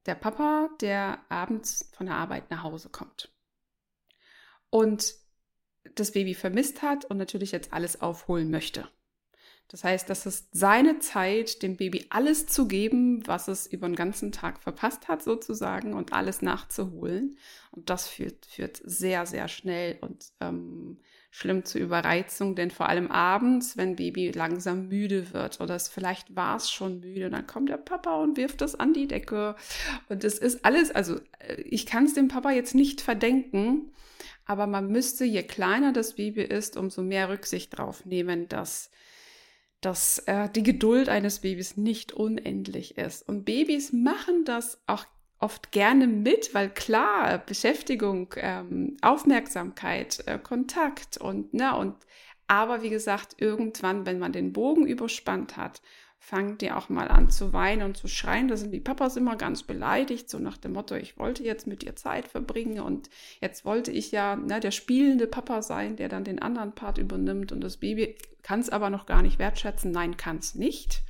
der 0.07 0.15
Papa, 0.15 0.71
der 0.81 1.21
abends 1.31 1.91
von 1.97 2.07
der 2.07 2.17
Arbeit 2.17 2.51
nach 2.51 2.63
Hause 2.63 2.91
kommt 2.91 3.35
und 4.71 5.15
das 5.95 6.13
Baby 6.13 6.35
vermisst 6.35 6.83
hat 6.83 7.05
und 7.05 7.17
natürlich 7.17 7.53
jetzt 7.53 7.73
alles 7.73 8.01
aufholen 8.01 8.51
möchte. 8.51 8.89
Das 9.69 9.83
heißt, 9.83 10.09
das 10.11 10.27
ist 10.27 10.49
seine 10.53 10.99
Zeit, 10.99 11.63
dem 11.63 11.77
Baby 11.77 12.07
alles 12.11 12.47
zu 12.47 12.69
geben, 12.69 13.27
was 13.27 13.49
es 13.49 13.67
über 13.67 13.89
den 13.89 13.97
ganzen 13.97 14.31
Tag 14.31 14.61
verpasst 14.61 15.09
hat, 15.09 15.23
sozusagen, 15.23 15.95
und 15.95 16.13
alles 16.13 16.43
nachzuholen. 16.43 17.39
Und 17.71 17.91
das 17.91 18.07
führt, 18.07 18.47
führt 18.47 18.81
sehr, 18.85 19.27
sehr 19.27 19.49
schnell 19.49 19.99
und 20.01 20.27
ähm, 20.41 20.99
schlimm 21.31 21.65
zur 21.65 21.81
Überreizung, 21.81 22.55
denn 22.55 22.71
vor 22.71 22.89
allem 22.89 23.11
abends, 23.11 23.77
wenn 23.77 23.97
Baby 23.97 24.31
langsam 24.31 24.87
müde 24.87 25.33
wird 25.33 25.61
oder 25.61 25.75
es 25.75 25.89
vielleicht 25.89 26.37
war 26.37 26.55
es 26.55 26.71
schon 26.71 27.01
müde, 27.01 27.29
dann 27.29 27.49
kommt 27.49 27.71
der 27.71 27.77
Papa 27.77 28.23
und 28.23 28.37
wirft 28.37 28.61
das 28.61 28.77
an 28.77 28.93
die 28.93 29.09
Decke. 29.09 29.57
Und 30.09 30.23
es 30.23 30.39
ist 30.39 30.65
alles, 30.65 30.93
also 30.93 31.17
äh, 31.41 31.61
ich 31.63 31.87
kann 31.87 32.05
es 32.05 32.15
dem 32.15 32.29
Papa 32.29 32.53
jetzt 32.53 32.77
nicht 32.77 33.01
verdenken, 33.01 33.91
aber 34.47 34.69
man 34.69 34.93
müsste, 34.93 35.25
je 35.25 35.43
kleiner 35.43 35.93
das 35.93 36.15
Baby 36.15 36.43
ist, 36.43 36.77
umso 36.77 37.03
mehr 37.03 37.29
Rücksicht 37.29 37.77
drauf 37.77 38.05
nehmen, 38.05 38.49
dass 38.49 38.93
dass 39.85 40.19
äh, 40.21 40.49
die 40.49 40.63
Geduld 40.63 41.09
eines 41.09 41.41
Babys 41.41 41.77
nicht 41.77 42.13
unendlich 42.13 42.97
ist. 42.97 43.29
Und 43.29 43.45
Babys 43.45 43.93
machen 43.93 44.45
das 44.45 44.81
auch 44.87 45.05
oft 45.39 45.73
gerne 45.73 46.07
mit, 46.07 46.55
weil 46.55 46.71
klar, 46.71 47.39
Beschäftigung, 47.39 48.35
ähm, 48.37 48.97
Aufmerksamkeit, 49.03 50.23
äh, 50.27 50.39
Kontakt 50.39 51.19
und, 51.19 51.53
ne, 51.53 51.77
und 51.77 51.95
aber 52.47 52.83
wie 52.83 52.91
gesagt, 52.91 53.37
irgendwann, 53.39 54.07
wenn 54.07 54.19
man 54.19 54.33
den 54.33 54.53
Bogen 54.53 54.87
überspannt 54.87 55.57
hat, 55.57 55.83
fangen 56.25 56.57
die 56.57 56.73
auch 56.73 56.89
mal 56.89 57.09
an 57.09 57.29
zu 57.29 57.53
weinen 57.53 57.83
und 57.83 57.99
zu 57.99 58.09
schreien. 58.09 58.49
Da 58.49 58.57
sind 58.57 58.71
die 58.71 58.81
Papas 58.81 59.17
immer 59.17 59.37
ganz 59.37 59.63
beleidigt, 59.63 60.31
so 60.31 60.39
nach 60.39 60.57
dem 60.57 60.73
Motto, 60.73 60.95
ich 60.95 61.19
wollte 61.19 61.45
jetzt 61.45 61.67
mit 61.67 61.83
dir 61.83 61.97
Zeit 61.97 62.27
verbringen 62.27 62.81
und 62.81 63.11
jetzt 63.43 63.67
wollte 63.67 63.91
ich 63.91 64.11
ja 64.11 64.35
ne, 64.35 64.59
der 64.59 64.71
spielende 64.71 65.27
Papa 65.27 65.61
sein, 65.61 65.97
der 65.97 66.09
dann 66.09 66.25
den 66.25 66.41
anderen 66.41 66.75
Part 66.75 66.97
übernimmt 66.97 67.53
und 67.53 67.61
das 67.61 67.77
Baby 67.77 68.17
kann 68.43 68.61
es 68.61 68.71
aber 68.71 68.89
noch 68.89 69.05
gar 69.05 69.21
nicht 69.21 69.39
wertschätzen. 69.39 69.91
Nein, 69.91 70.17
kann 70.17 70.39
es 70.39 70.55
nicht, 70.55 71.03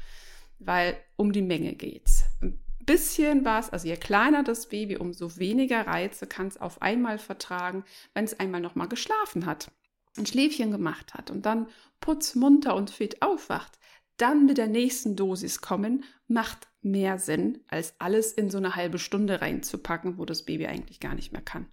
weil 0.58 0.96
um 1.14 1.32
die 1.32 1.42
Menge 1.42 1.74
geht's. 1.74 2.24
Ein 2.42 2.58
bisschen 2.80 3.44
was, 3.44 3.70
also 3.70 3.86
je 3.86 3.96
kleiner 3.96 4.42
das 4.42 4.68
Baby, 4.68 4.96
umso 4.96 5.38
weniger 5.38 5.86
Reize 5.86 6.26
kann 6.26 6.48
es 6.48 6.60
auf 6.60 6.82
einmal 6.82 7.18
vertragen, 7.18 7.84
wenn 8.14 8.24
es 8.24 8.40
einmal 8.40 8.60
noch 8.60 8.74
mal 8.74 8.88
geschlafen 8.88 9.46
hat, 9.46 9.70
ein 10.16 10.26
Schläfchen 10.26 10.72
gemacht 10.72 11.14
hat 11.14 11.30
und 11.30 11.46
dann 11.46 11.68
putzmunter 12.00 12.74
und 12.74 12.90
fit 12.90 13.22
aufwacht 13.22 13.78
dann 14.16 14.46
mit 14.46 14.58
der 14.58 14.68
nächsten 14.68 15.16
Dosis 15.16 15.60
kommen, 15.60 16.04
macht 16.28 16.68
mehr 16.82 17.18
Sinn, 17.18 17.64
als 17.68 17.94
alles 17.98 18.32
in 18.32 18.50
so 18.50 18.58
eine 18.58 18.76
halbe 18.76 18.98
Stunde 18.98 19.40
reinzupacken, 19.40 20.18
wo 20.18 20.24
das 20.24 20.44
Baby 20.44 20.66
eigentlich 20.66 21.00
gar 21.00 21.14
nicht 21.14 21.32
mehr 21.32 21.42
kann. 21.42 21.66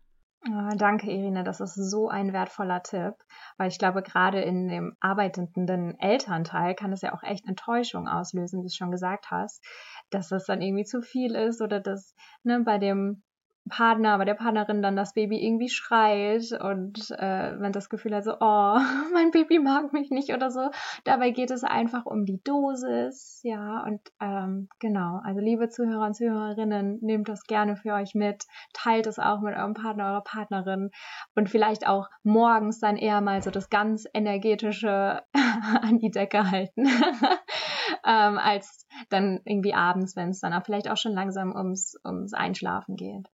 Oh, 0.47 0.75
danke, 0.75 1.11
Irina. 1.11 1.43
Das 1.43 1.59
ist 1.59 1.75
so 1.75 2.09
ein 2.09 2.33
wertvoller 2.33 2.81
Tipp, 2.81 3.13
weil 3.57 3.67
ich 3.67 3.77
glaube, 3.77 4.01
gerade 4.01 4.41
in 4.41 4.69
dem 4.69 4.95
arbeitenden 4.99 5.99
Elternteil 5.99 6.73
kann 6.73 6.91
es 6.91 7.01
ja 7.01 7.13
auch 7.13 7.21
echt 7.21 7.47
Enttäuschung 7.47 8.07
auslösen, 8.07 8.59
wie 8.59 8.67
du 8.67 8.73
schon 8.73 8.89
gesagt 8.89 9.29
hast, 9.29 9.63
dass 10.09 10.29
das 10.29 10.45
dann 10.45 10.63
irgendwie 10.63 10.85
zu 10.85 11.03
viel 11.03 11.35
ist 11.35 11.61
oder 11.61 11.79
dass 11.79 12.15
ne, 12.43 12.59
bei 12.61 12.79
dem 12.79 13.21
Partner, 13.69 14.17
bei 14.17 14.25
der 14.25 14.33
Partnerin 14.33 14.81
dann 14.81 14.95
das 14.95 15.13
Baby 15.13 15.45
irgendwie 15.45 15.69
schreit 15.69 16.51
und 16.61 17.13
äh, 17.17 17.53
man 17.55 17.71
das 17.71 17.89
Gefühl 17.89 18.15
hat, 18.15 18.23
so, 18.23 18.33
oh, 18.33 18.77
mein 19.13 19.31
Baby 19.31 19.59
mag 19.59 19.93
mich 19.93 20.09
nicht 20.09 20.33
oder 20.33 20.49
so. 20.49 20.71
Dabei 21.03 21.31
geht 21.31 21.51
es 21.51 21.63
einfach 21.63 22.05
um 22.05 22.25
die 22.25 22.41
Dosis, 22.43 23.39
ja, 23.43 23.83
und 23.83 24.01
ähm, 24.19 24.67
genau, 24.79 25.21
also 25.23 25.39
liebe 25.39 25.69
Zuhörer 25.69 26.07
und 26.07 26.15
Zuhörerinnen, 26.15 26.99
nehmt 27.01 27.29
das 27.29 27.43
gerne 27.43 27.75
für 27.75 27.93
euch 27.93 28.15
mit, 28.15 28.45
teilt 28.73 29.07
es 29.07 29.19
auch 29.19 29.41
mit 29.41 29.55
eurem 29.55 29.73
Partner, 29.73 30.11
eurer 30.11 30.23
Partnerin 30.23 30.89
und 31.35 31.49
vielleicht 31.49 31.87
auch 31.87 32.09
morgens 32.23 32.79
dann 32.79 32.97
eher 32.97 33.21
mal 33.21 33.41
so 33.41 33.51
das 33.51 33.69
ganz 33.69 34.05
energetische 34.13 35.21
an 35.81 35.99
die 35.99 36.11
Decke 36.11 36.49
halten, 36.49 36.87
ähm, 38.05 38.37
als 38.37 38.87
dann 39.09 39.39
irgendwie 39.45 39.73
abends, 39.73 40.15
wenn 40.15 40.29
es 40.29 40.39
dann 40.39 40.59
vielleicht 40.63 40.89
auch 40.89 40.97
schon 40.97 41.13
langsam 41.13 41.55
ums, 41.55 41.95
ums 42.03 42.33
Einschlafen 42.33 42.95
geht. 42.95 43.27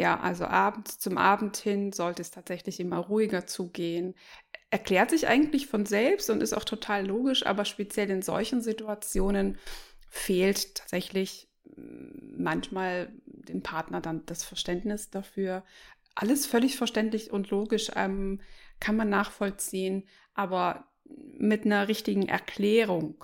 Ja, 0.00 0.18
also 0.18 0.46
abends 0.46 0.98
zum 0.98 1.18
Abend 1.18 1.58
hin 1.58 1.92
sollte 1.92 2.22
es 2.22 2.30
tatsächlich 2.30 2.80
immer 2.80 2.96
ruhiger 2.96 3.46
zugehen. 3.46 4.14
Erklärt 4.70 5.10
sich 5.10 5.28
eigentlich 5.28 5.66
von 5.66 5.84
selbst 5.84 6.30
und 6.30 6.42
ist 6.42 6.54
auch 6.54 6.64
total 6.64 7.06
logisch, 7.06 7.44
aber 7.44 7.66
speziell 7.66 8.08
in 8.08 8.22
solchen 8.22 8.62
Situationen 8.62 9.58
fehlt 10.08 10.74
tatsächlich 10.74 11.50
mm, 11.76 12.42
manchmal 12.42 13.12
dem 13.26 13.62
Partner 13.62 14.00
dann 14.00 14.24
das 14.24 14.42
Verständnis 14.42 15.10
dafür. 15.10 15.64
Alles 16.14 16.46
völlig 16.46 16.78
verständlich 16.78 17.30
und 17.30 17.50
logisch 17.50 17.90
ähm, 17.94 18.40
kann 18.80 18.96
man 18.96 19.10
nachvollziehen, 19.10 20.08
aber 20.32 20.86
mit 21.36 21.66
einer 21.66 21.88
richtigen 21.88 22.26
Erklärung 22.26 23.22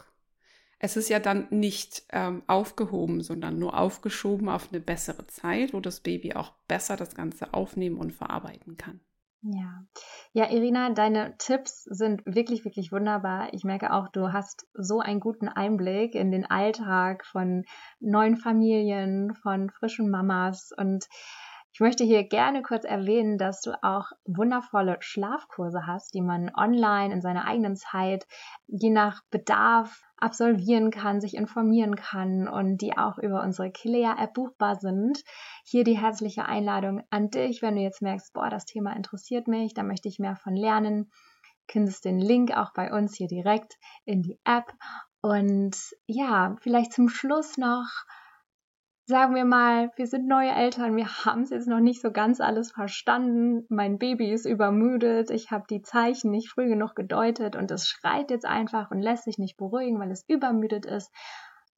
es 0.79 0.97
ist 0.97 1.09
ja 1.09 1.19
dann 1.19 1.47
nicht 1.51 2.05
ähm, 2.11 2.43
aufgehoben, 2.47 3.23
sondern 3.23 3.59
nur 3.59 3.79
aufgeschoben 3.79 4.49
auf 4.49 4.69
eine 4.71 4.81
bessere 4.81 5.27
Zeit, 5.27 5.73
wo 5.73 5.81
das 5.81 6.01
Baby 6.01 6.35
auch 6.35 6.53
besser 6.69 6.97
das 6.97 7.15
Ganze 7.15 7.55
aufnehmen 7.55 7.97
und 7.97 8.13
verarbeiten 8.13 8.77
kann. 8.77 9.01
Ja. 9.43 9.85
Ja, 10.33 10.51
Irina, 10.51 10.91
deine 10.91 11.37
Tipps 11.39 11.85
sind 11.85 12.23
wirklich, 12.27 12.65
wirklich 12.65 12.91
wunderbar. 12.91 13.55
Ich 13.55 13.65
merke 13.65 13.93
auch, 13.93 14.09
du 14.09 14.33
hast 14.33 14.67
so 14.75 14.99
einen 14.99 15.21
guten 15.21 15.49
Einblick 15.49 16.15
in 16.15 16.31
den 16.31 16.47
Alltag 16.47 17.25
von 17.25 17.65
neuen 18.01 18.37
Familien, 18.37 19.35
von 19.35 19.71
frischen 19.71 20.11
Mamas 20.11 20.73
und 20.77 21.07
ich 21.77 21.81
möchte 21.81 22.05
hier 22.05 22.25
gerne 22.25 22.63
kurz 22.63 22.87
erwähnen, 22.87 23.37
dass 23.37 23.61
du 23.61 23.73
auch 23.83 24.11
wundervolle 24.25 24.97
Schlafkurse 25.01 25.87
hast, 25.87 26.15
die 26.15 26.23
man 26.23 26.51
online 26.57 27.13
in 27.13 27.21
seiner 27.21 27.45
eigenen 27.45 27.77
Zeit 27.77 28.27
je 28.67 28.89
nach 28.89 29.21
Bedarf 29.31 30.01
absolvieren 30.17 30.91
kann, 30.91 31.21
sich 31.21 31.37
informieren 31.37 31.95
kann 31.95 32.49
und 32.49 32.79
die 32.79 32.97
auch 32.97 33.19
über 33.19 33.43
unsere 33.43 33.71
Kilea-App 33.71 34.33
buchbar 34.33 34.77
sind. 34.77 35.23
Hier 35.67 35.85
die 35.85 35.99
herzliche 35.99 36.47
Einladung 36.47 37.03
an 37.11 37.29
dich, 37.29 37.61
wenn 37.61 37.77
du 37.77 37.83
jetzt 37.83 38.01
merkst, 38.01 38.33
boah, 38.33 38.49
das 38.49 38.65
Thema 38.65 38.97
interessiert 38.97 39.47
mich, 39.47 39.75
da 39.75 39.83
möchte 39.83 40.09
ich 40.09 40.19
mehr 40.19 40.37
von 40.37 40.57
lernen. 40.57 41.13
Findest 41.69 42.07
den 42.07 42.19
Link 42.19 42.57
auch 42.57 42.73
bei 42.73 42.91
uns 42.91 43.15
hier 43.15 43.29
direkt 43.29 43.75
in 44.07 44.23
die 44.23 44.41
App. 44.45 44.73
Und 45.21 45.77
ja, 46.07 46.57
vielleicht 46.63 46.95
zum 46.95 47.11
Schluss 47.11 47.59
noch 47.59 48.07
sagen 49.07 49.37
wir 49.37 49.45
mal, 49.45 49.93
wir 49.95 50.07
sind 50.09 50.27
neue 50.27 50.51
Eltern, 50.51 50.97
wir 50.97 51.25
haben 51.25 51.43
es 51.43 51.51
jetzt 51.51 51.69
noch 51.69 51.79
nicht 51.79 52.03
so 52.03 52.11
ganz 52.11 52.41
alles 52.41 52.73
verstanden, 52.73 53.65
mein 53.69 53.99
Baby 53.99 54.33
ist 54.33 54.47
übermüdet, 54.47 55.31
ich 55.31 55.53
habe 55.53 55.65
die 55.71 55.81
Zeichen 55.81 56.33
nicht 56.33 56.51
früh 56.51 56.67
genug 56.67 56.97
gedeutet 56.97 57.55
und 57.55 57.71
es 57.71 57.87
schreit 57.87 58.31
jetzt 58.31 58.45
einfach 58.45 58.91
und 58.91 59.01
lässt 59.01 59.25
sich 59.25 59.39
nicht 59.39 59.57
beruhigen, 59.57 60.01
weil 60.01 60.11
es 60.11 60.25
übermüdet 60.29 60.87
ist. 60.87 61.13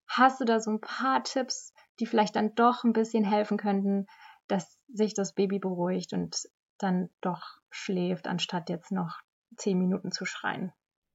Hast 0.08 0.40
du 0.40 0.46
da 0.46 0.58
so 0.58 0.70
ein 0.70 0.80
paar 0.80 1.22
Tipps, 1.22 1.74
die 2.00 2.06
vielleicht 2.06 2.34
dann 2.34 2.54
doch 2.54 2.82
ein 2.84 2.94
bisschen 2.94 3.24
helfen 3.24 3.58
könnten, 3.58 4.06
dass 4.46 4.78
sich 4.88 5.12
das 5.12 5.34
Baby 5.34 5.58
beruhigt 5.58 6.14
und 6.14 6.34
dann 6.78 7.10
doch 7.20 7.58
schläft, 7.70 8.26
anstatt 8.26 8.70
jetzt 8.70 8.90
noch 8.90 9.20
zehn 9.58 9.78
Minuten 9.78 10.12
zu 10.12 10.24
schreien? 10.24 10.72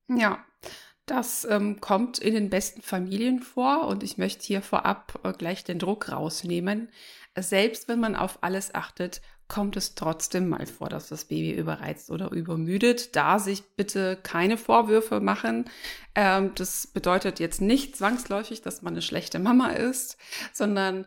Ja, 0.08 0.45
das 1.06 1.46
ähm, 1.50 1.82
kommt 1.82 2.18
in 2.20 2.34
den 2.34 2.50
besten 2.50 2.82
Familien 2.82 3.39
vor 3.39 3.88
und 3.88 4.04
ich 4.04 4.18
möchte 4.18 4.46
hier 4.46 4.62
vorab 4.62 5.20
äh, 5.24 5.34
gleich 5.34 5.63
den 5.63 5.80
Druck 5.80 6.12
rausnehmen. 6.12 6.89
Selbst 7.38 7.88
wenn 7.88 8.00
man 8.00 8.16
auf 8.16 8.39
alles 8.42 8.74
achtet, 8.74 9.22
kommt 9.48 9.76
es 9.76 9.96
trotzdem 9.96 10.50
mal 10.50 10.66
vor, 10.66 10.89
dass 10.89 11.10
das 11.10 11.26
Baby 11.26 11.52
überreizt 11.52 12.10
oder 12.10 12.32
übermüdet. 12.32 13.16
Da 13.16 13.38
sich 13.39 13.63
bitte 13.76 14.18
keine 14.24 14.58
Vorwürfe 14.58 15.20
machen. 15.20 15.66
Ähm, 16.16 16.52
das 16.56 16.88
bedeutet 16.88 17.39
jetzt 17.39 17.62
nicht 17.62 17.98
zwangsläufig, 17.98 18.62
dass 18.62 18.82
man 18.82 18.94
eine 18.94 19.02
schlechte 19.02 19.39
Mama 19.39 19.72
ist, 19.72 20.18
sondern 20.54 21.06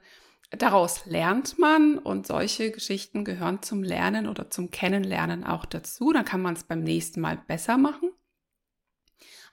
daraus 0.50 1.06
lernt 1.06 1.58
man 1.58 1.98
und 1.98 2.26
solche 2.26 2.70
Geschichten 2.70 3.24
gehören 3.24 3.62
zum 3.62 3.82
Lernen 3.82 4.28
oder 4.28 4.50
zum 4.50 4.70
Kennenlernen 4.70 5.42
auch 5.44 5.64
dazu. 5.64 6.12
Dann 6.12 6.24
kann 6.26 6.42
man 6.42 6.54
es 6.54 6.64
beim 6.64 6.82
nächsten 6.82 7.20
Mal 7.20 7.38
besser 7.48 7.78
machen. 7.78 8.10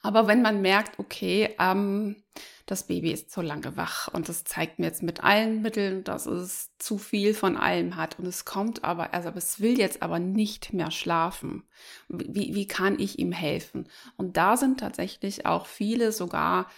Aber 0.03 0.27
wenn 0.27 0.41
man 0.41 0.61
merkt, 0.61 0.99
okay, 0.99 1.55
ähm, 1.59 2.17
das 2.65 2.87
Baby 2.87 3.11
ist 3.11 3.31
zu 3.31 3.41
lange 3.41 3.77
wach 3.77 4.09
und 4.09 4.29
das 4.29 4.43
zeigt 4.43 4.77
mir 4.77 4.85
jetzt 4.85 5.01
mit 5.01 5.23
allen 5.23 5.61
Mitteln, 5.61 6.03
dass 6.03 6.25
es 6.25 6.71
zu 6.77 6.97
viel 6.97 7.33
von 7.33 7.57
allem 7.57 7.95
hat 7.95 8.19
und 8.19 8.25
es 8.27 8.45
kommt 8.45 8.83
aber, 8.83 9.13
also 9.13 9.31
es 9.35 9.59
will 9.59 9.77
jetzt 9.79 10.01
aber 10.01 10.19
nicht 10.19 10.73
mehr 10.73 10.91
schlafen. 10.91 11.63
Wie, 12.09 12.53
wie 12.53 12.67
kann 12.67 12.99
ich 12.99 13.17
ihm 13.17 13.31
helfen? 13.31 13.89
Und 14.17 14.37
da 14.37 14.57
sind 14.57 14.81
tatsächlich 14.81 15.45
auch 15.45 15.65
viele 15.65 16.11
sogar 16.11 16.69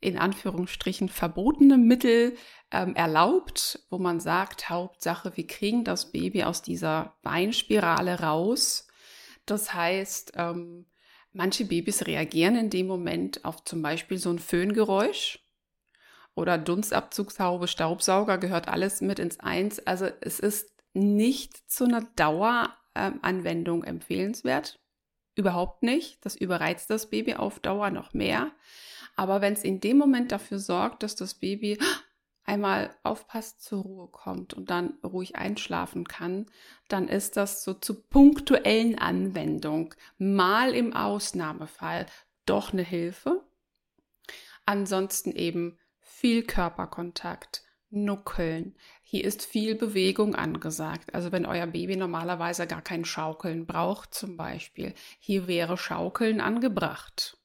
in 0.00 0.18
Anführungsstrichen 0.18 1.08
verbotene 1.08 1.78
Mittel 1.78 2.36
ähm, 2.72 2.96
erlaubt, 2.96 3.80
wo 3.90 3.98
man 3.98 4.18
sagt, 4.18 4.68
Hauptsache, 4.68 5.36
wir 5.36 5.46
kriegen 5.46 5.84
das 5.84 6.10
Baby 6.10 6.42
aus 6.42 6.62
dieser 6.62 7.14
Weinspirale 7.22 8.20
raus. 8.20 8.88
Das 9.46 9.72
heißt, 9.72 10.32
ähm, 10.36 10.86
Manche 11.32 11.64
Babys 11.64 12.06
reagieren 12.06 12.56
in 12.56 12.70
dem 12.70 12.86
Moment 12.86 13.44
auf 13.44 13.64
zum 13.64 13.80
Beispiel 13.82 14.18
so 14.18 14.30
ein 14.30 14.38
Föhngeräusch 14.38 15.38
oder 16.34 16.58
Dunstabzugshaube, 16.58 17.68
Staubsauger, 17.68 18.38
gehört 18.38 18.68
alles 18.68 19.00
mit 19.00 19.18
ins 19.18 19.40
Eins. 19.40 19.78
Also 19.86 20.08
es 20.20 20.40
ist 20.40 20.70
nicht 20.92 21.70
zu 21.70 21.84
einer 21.84 22.02
Daueranwendung 22.16 23.84
empfehlenswert. 23.84 24.78
Überhaupt 25.34 25.82
nicht. 25.82 26.24
Das 26.24 26.36
überreizt 26.36 26.90
das 26.90 27.08
Baby 27.08 27.34
auf 27.34 27.60
Dauer 27.60 27.90
noch 27.90 28.12
mehr. 28.12 28.52
Aber 29.16 29.40
wenn 29.40 29.54
es 29.54 29.64
in 29.64 29.80
dem 29.80 29.98
Moment 29.98 30.32
dafür 30.32 30.58
sorgt, 30.58 31.02
dass 31.02 31.16
das 31.16 31.34
Baby 31.34 31.78
einmal 32.44 32.94
aufpasst, 33.02 33.62
zur 33.62 33.82
Ruhe 33.82 34.08
kommt 34.08 34.54
und 34.54 34.70
dann 34.70 34.94
ruhig 35.04 35.36
einschlafen 35.36 36.06
kann, 36.06 36.46
dann 36.88 37.08
ist 37.08 37.36
das 37.36 37.64
so 37.64 37.74
zur 37.74 38.08
punktuellen 38.08 38.98
Anwendung 38.98 39.94
mal 40.18 40.74
im 40.74 40.92
Ausnahmefall 40.92 42.06
doch 42.46 42.72
eine 42.72 42.82
Hilfe. 42.82 43.42
Ansonsten 44.66 45.32
eben 45.32 45.78
viel 46.00 46.42
Körperkontakt, 46.44 47.62
Nuckeln. 47.90 48.74
Hier 49.02 49.24
ist 49.24 49.44
viel 49.44 49.74
Bewegung 49.74 50.34
angesagt. 50.34 51.14
Also 51.14 51.30
wenn 51.30 51.44
euer 51.44 51.66
Baby 51.66 51.96
normalerweise 51.96 52.66
gar 52.66 52.80
kein 52.80 53.04
Schaukeln 53.04 53.66
braucht 53.66 54.14
zum 54.14 54.36
Beispiel, 54.36 54.94
hier 55.18 55.46
wäre 55.46 55.76
Schaukeln 55.76 56.40
angebracht 56.40 57.36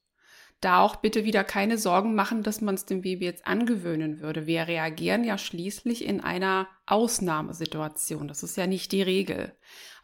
da 0.60 0.80
auch 0.80 0.96
bitte 0.96 1.24
wieder 1.24 1.44
keine 1.44 1.78
Sorgen 1.78 2.14
machen, 2.14 2.42
dass 2.42 2.60
man 2.60 2.74
es 2.74 2.84
dem 2.84 3.02
Baby 3.02 3.26
jetzt 3.26 3.46
angewöhnen 3.46 4.20
würde. 4.20 4.46
Wir 4.46 4.66
reagieren 4.66 5.22
ja 5.22 5.38
schließlich 5.38 6.04
in 6.04 6.20
einer 6.20 6.68
Ausnahmesituation. 6.86 8.26
Das 8.26 8.42
ist 8.42 8.56
ja 8.56 8.66
nicht 8.66 8.90
die 8.92 9.02
Regel. 9.02 9.52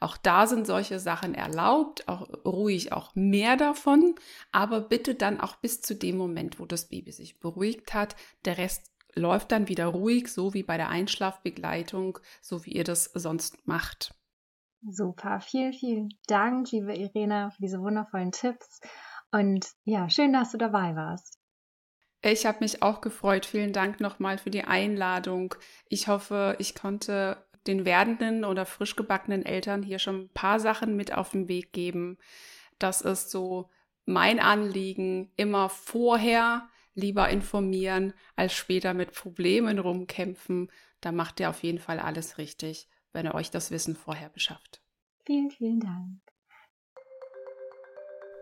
Auch 0.00 0.16
da 0.16 0.46
sind 0.46 0.66
solche 0.66 1.00
Sachen 1.00 1.34
erlaubt, 1.34 2.08
auch 2.08 2.28
ruhig 2.44 2.92
auch 2.92 3.14
mehr 3.14 3.56
davon, 3.56 4.14
aber 4.52 4.80
bitte 4.80 5.14
dann 5.14 5.40
auch 5.40 5.56
bis 5.56 5.80
zu 5.80 5.94
dem 5.94 6.16
Moment, 6.16 6.60
wo 6.60 6.66
das 6.66 6.88
Baby 6.88 7.10
sich 7.10 7.40
beruhigt 7.40 7.94
hat. 7.94 8.14
Der 8.44 8.58
Rest 8.58 8.92
läuft 9.14 9.52
dann 9.52 9.68
wieder 9.68 9.86
ruhig, 9.86 10.28
so 10.28 10.54
wie 10.54 10.62
bei 10.62 10.76
der 10.76 10.88
Einschlafbegleitung, 10.88 12.18
so 12.40 12.64
wie 12.64 12.72
ihr 12.72 12.84
das 12.84 13.04
sonst 13.14 13.66
macht. 13.66 14.14
Super, 14.86 15.40
vielen, 15.40 15.72
vielen 15.72 16.08
Dank, 16.26 16.70
liebe 16.70 16.94
Irena, 16.94 17.50
für 17.50 17.62
diese 17.62 17.80
wundervollen 17.80 18.32
Tipps. 18.32 18.80
Und 19.34 19.66
ja, 19.82 20.08
schön, 20.08 20.32
dass 20.32 20.52
du 20.52 20.58
dabei 20.58 20.94
warst. 20.94 21.40
Ich 22.22 22.46
habe 22.46 22.58
mich 22.60 22.82
auch 22.82 23.00
gefreut. 23.00 23.46
Vielen 23.46 23.72
Dank 23.72 23.98
nochmal 23.98 24.38
für 24.38 24.50
die 24.50 24.62
Einladung. 24.62 25.56
Ich 25.88 26.06
hoffe, 26.06 26.54
ich 26.60 26.76
konnte 26.76 27.44
den 27.66 27.84
werdenden 27.84 28.44
oder 28.44 28.64
frisch 28.64 28.94
gebackenen 28.94 29.44
Eltern 29.44 29.82
hier 29.82 29.98
schon 29.98 30.20
ein 30.20 30.28
paar 30.28 30.60
Sachen 30.60 30.94
mit 30.94 31.12
auf 31.12 31.30
den 31.30 31.48
Weg 31.48 31.72
geben. 31.72 32.16
Das 32.78 33.00
ist 33.00 33.32
so 33.32 33.70
mein 34.06 34.38
Anliegen, 34.38 35.32
immer 35.34 35.68
vorher 35.68 36.68
lieber 36.94 37.28
informieren, 37.28 38.12
als 38.36 38.52
später 38.52 38.94
mit 38.94 39.14
Problemen 39.14 39.80
rumkämpfen. 39.80 40.70
Da 41.00 41.10
macht 41.10 41.40
ihr 41.40 41.50
auf 41.50 41.64
jeden 41.64 41.80
Fall 41.80 41.98
alles 41.98 42.38
richtig, 42.38 42.88
wenn 43.12 43.26
ihr 43.26 43.34
euch 43.34 43.50
das 43.50 43.72
Wissen 43.72 43.96
vorher 43.96 44.28
beschafft. 44.28 44.80
Vielen, 45.26 45.50
vielen 45.50 45.80
Dank. 45.80 46.23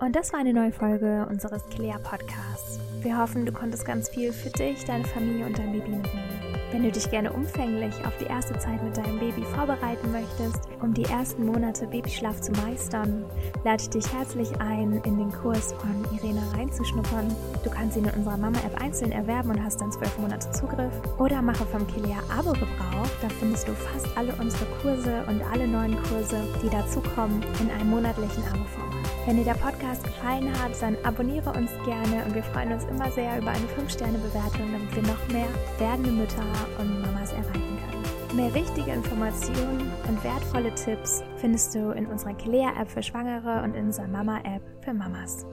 Und 0.03 0.17
das 0.17 0.33
war 0.33 0.41
eine 0.41 0.53
neue 0.53 0.73
Folge 0.73 1.29
unseres 1.31 1.65
Clea 1.69 1.97
Podcasts. 2.03 2.81
Wir 3.03 3.17
hoffen, 3.19 3.47
du 3.47 3.53
konntest 3.53 3.85
ganz 3.85 4.09
viel 4.09 4.33
für 4.33 4.51
dich, 4.51 4.85
deine 4.85 5.05
Familie 5.05 5.47
und 5.47 5.57
dein 5.57 5.71
Baby 5.71 5.91
mitnehmen. 5.91 6.29
Wenn 6.73 6.83
du 6.83 6.91
dich 6.91 7.09
gerne 7.09 7.33
umfänglich 7.33 7.95
auf 8.05 8.13
die 8.19 8.25
erste 8.25 8.59
Zeit 8.59 8.83
mit 8.83 8.97
deinem 8.97 9.21
Baby 9.21 9.45
vorbereiten 9.55 10.11
möchtest, 10.11 10.69
um 10.81 10.93
die 10.93 11.05
ersten 11.05 11.47
Monate 11.47 11.87
Babyschlaf 11.87 12.41
zu 12.41 12.51
meistern, 12.51 13.25
lade 13.63 13.81
ich 13.81 13.91
dich 13.91 14.13
herzlich 14.13 14.51
ein, 14.61 15.01
in 15.05 15.19
den 15.19 15.31
Kurs 15.31 15.73
von 15.75 16.05
Irene 16.17 16.43
reinzuschnuppern. 16.57 17.29
Du 17.63 17.71
kannst 17.71 17.97
ihn 17.97 18.05
in 18.05 18.11
unserer 18.11 18.39
Mama-App 18.39 18.83
einzeln 18.83 19.13
erwerben 19.13 19.51
und 19.51 19.63
hast 19.63 19.81
dann 19.81 19.93
zwölf 19.93 20.19
Monate 20.19 20.51
Zugriff. 20.51 20.93
Oder 21.21 21.43
mache 21.43 21.65
vom 21.67 21.87
Kilea 21.87 22.19
Abo 22.37 22.51
Gebrauch. 22.55 23.11
Da 23.21 23.29
findest 23.39 23.69
du 23.69 23.73
fast 23.73 24.09
alle 24.17 24.35
unsere 24.41 24.65
Kurse 24.83 25.23
und 25.29 25.43
alle 25.53 25.69
neuen 25.69 25.97
Kurse, 26.03 26.43
die 26.61 26.71
dazukommen, 26.71 27.41
in 27.61 27.71
einem 27.71 27.91
monatlichen 27.91 28.43
Abo-Format. 28.49 28.82
Wenn 29.25 29.37
dir 29.37 29.45
der 29.45 29.55
Podcast 29.55 30.03
gefallen 30.03 30.53
hat, 30.61 30.83
dann 30.83 30.97
abonniere 31.05 31.51
uns 31.51 31.71
gerne 31.85 32.25
und 32.25 32.35
wir 32.35 32.43
freuen 32.43 32.73
uns 32.73 32.85
immer 32.87 33.09
sehr 33.13 33.39
über 33.39 33.51
eine 33.51 33.67
5-Sterne-Bewertung, 33.67 34.73
damit 34.73 34.97
wir 34.97 35.03
noch 35.03 35.29
mehr 35.29 35.47
werdende 35.79 36.11
Mütter 36.11 36.43
und 36.81 37.01
Mamas 37.03 37.31
erreichen 37.31 37.79
können. 37.89 38.37
Mehr 38.37 38.53
wichtige 38.53 38.91
Informationen 38.91 39.93
und 40.09 40.25
wertvolle 40.25 40.75
Tipps 40.75 41.23
findest 41.37 41.73
du 41.73 41.93
in 41.93 42.07
unserer 42.07 42.35
Kelea-App 42.35 42.91
für 42.91 43.03
Schwangere 43.03 43.63
und 43.63 43.77
in 43.77 43.87
unserer 43.87 44.09
Mama-App 44.09 44.63
für 44.83 44.93
Mamas. 44.93 45.47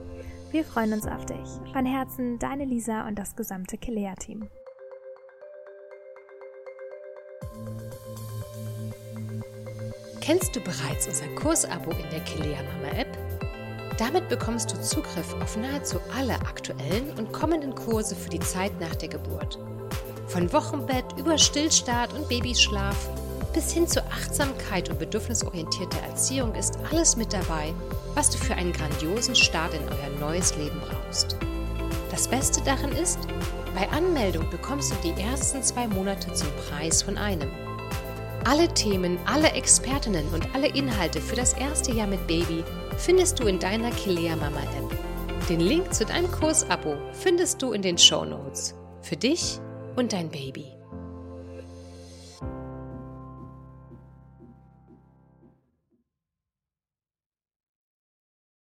Wir 0.50 0.64
freuen 0.64 0.92
uns 0.92 1.06
auf 1.06 1.24
dich. 1.26 1.48
Von 1.72 1.86
Herzen, 1.86 2.40
deine 2.40 2.64
Lisa 2.64 3.06
und 3.06 3.20
das 3.20 3.36
gesamte 3.36 3.78
Kelea-Team. 3.78 4.48
Kennst 10.20 10.56
du 10.56 10.60
bereits 10.60 11.06
unser 11.06 11.28
Kursabo 11.36 11.92
in 11.92 12.10
der 12.10 12.20
Kelea 12.20 12.58
Mama 12.62 12.98
App? 12.98 13.19
Damit 14.00 14.30
bekommst 14.30 14.72
du 14.72 14.80
Zugriff 14.80 15.34
auf 15.42 15.58
nahezu 15.58 16.00
alle 16.16 16.32
aktuellen 16.36 17.10
und 17.18 17.32
kommenden 17.32 17.74
Kurse 17.74 18.16
für 18.16 18.30
die 18.30 18.40
Zeit 18.40 18.72
nach 18.80 18.94
der 18.94 19.10
Geburt. 19.10 19.58
Von 20.26 20.50
Wochenbett 20.54 21.04
über 21.18 21.36
Stillstart 21.36 22.14
und 22.14 22.26
Babyschlaf 22.26 23.10
bis 23.52 23.72
hin 23.72 23.86
zu 23.86 24.02
Achtsamkeit 24.06 24.88
und 24.88 24.98
bedürfnisorientierter 24.98 26.00
Erziehung 26.08 26.54
ist 26.54 26.78
alles 26.90 27.16
mit 27.16 27.34
dabei, 27.34 27.74
was 28.14 28.30
du 28.30 28.38
für 28.38 28.54
einen 28.54 28.72
grandiosen 28.72 29.34
Start 29.34 29.74
in 29.74 29.82
euer 29.82 30.18
neues 30.18 30.56
Leben 30.56 30.80
brauchst. 30.80 31.36
Das 32.10 32.26
Beste 32.26 32.62
daran 32.62 32.92
ist, 32.92 33.18
bei 33.74 33.86
Anmeldung 33.90 34.48
bekommst 34.48 34.92
du 34.92 34.96
die 35.10 35.20
ersten 35.20 35.62
zwei 35.62 35.86
Monate 35.86 36.32
zum 36.32 36.48
Preis 36.70 37.02
von 37.02 37.18
einem. 37.18 37.50
Alle 38.44 38.72
Themen, 38.72 39.18
alle 39.26 39.52
Expertinnen 39.52 40.26
und 40.28 40.48
alle 40.54 40.68
Inhalte 40.68 41.20
für 41.20 41.36
das 41.36 41.52
erste 41.52 41.92
Jahr 41.92 42.06
mit 42.06 42.26
Baby 42.26 42.64
findest 43.00 43.40
du 43.40 43.46
in 43.46 43.58
deiner 43.58 43.90
Kilea 43.90 44.36
Mama 44.36 44.60
App. 44.60 45.48
Den 45.48 45.60
Link 45.60 45.92
zu 45.92 46.04
deinem 46.04 46.30
Kursabo 46.30 46.96
findest 47.12 47.62
du 47.62 47.72
in 47.72 47.80
den 47.80 47.96
Show 47.96 48.24
Notes. 48.24 48.74
Für 49.00 49.16
dich 49.16 49.58
und 49.96 50.12
dein 50.12 50.28
Baby. 50.28 50.79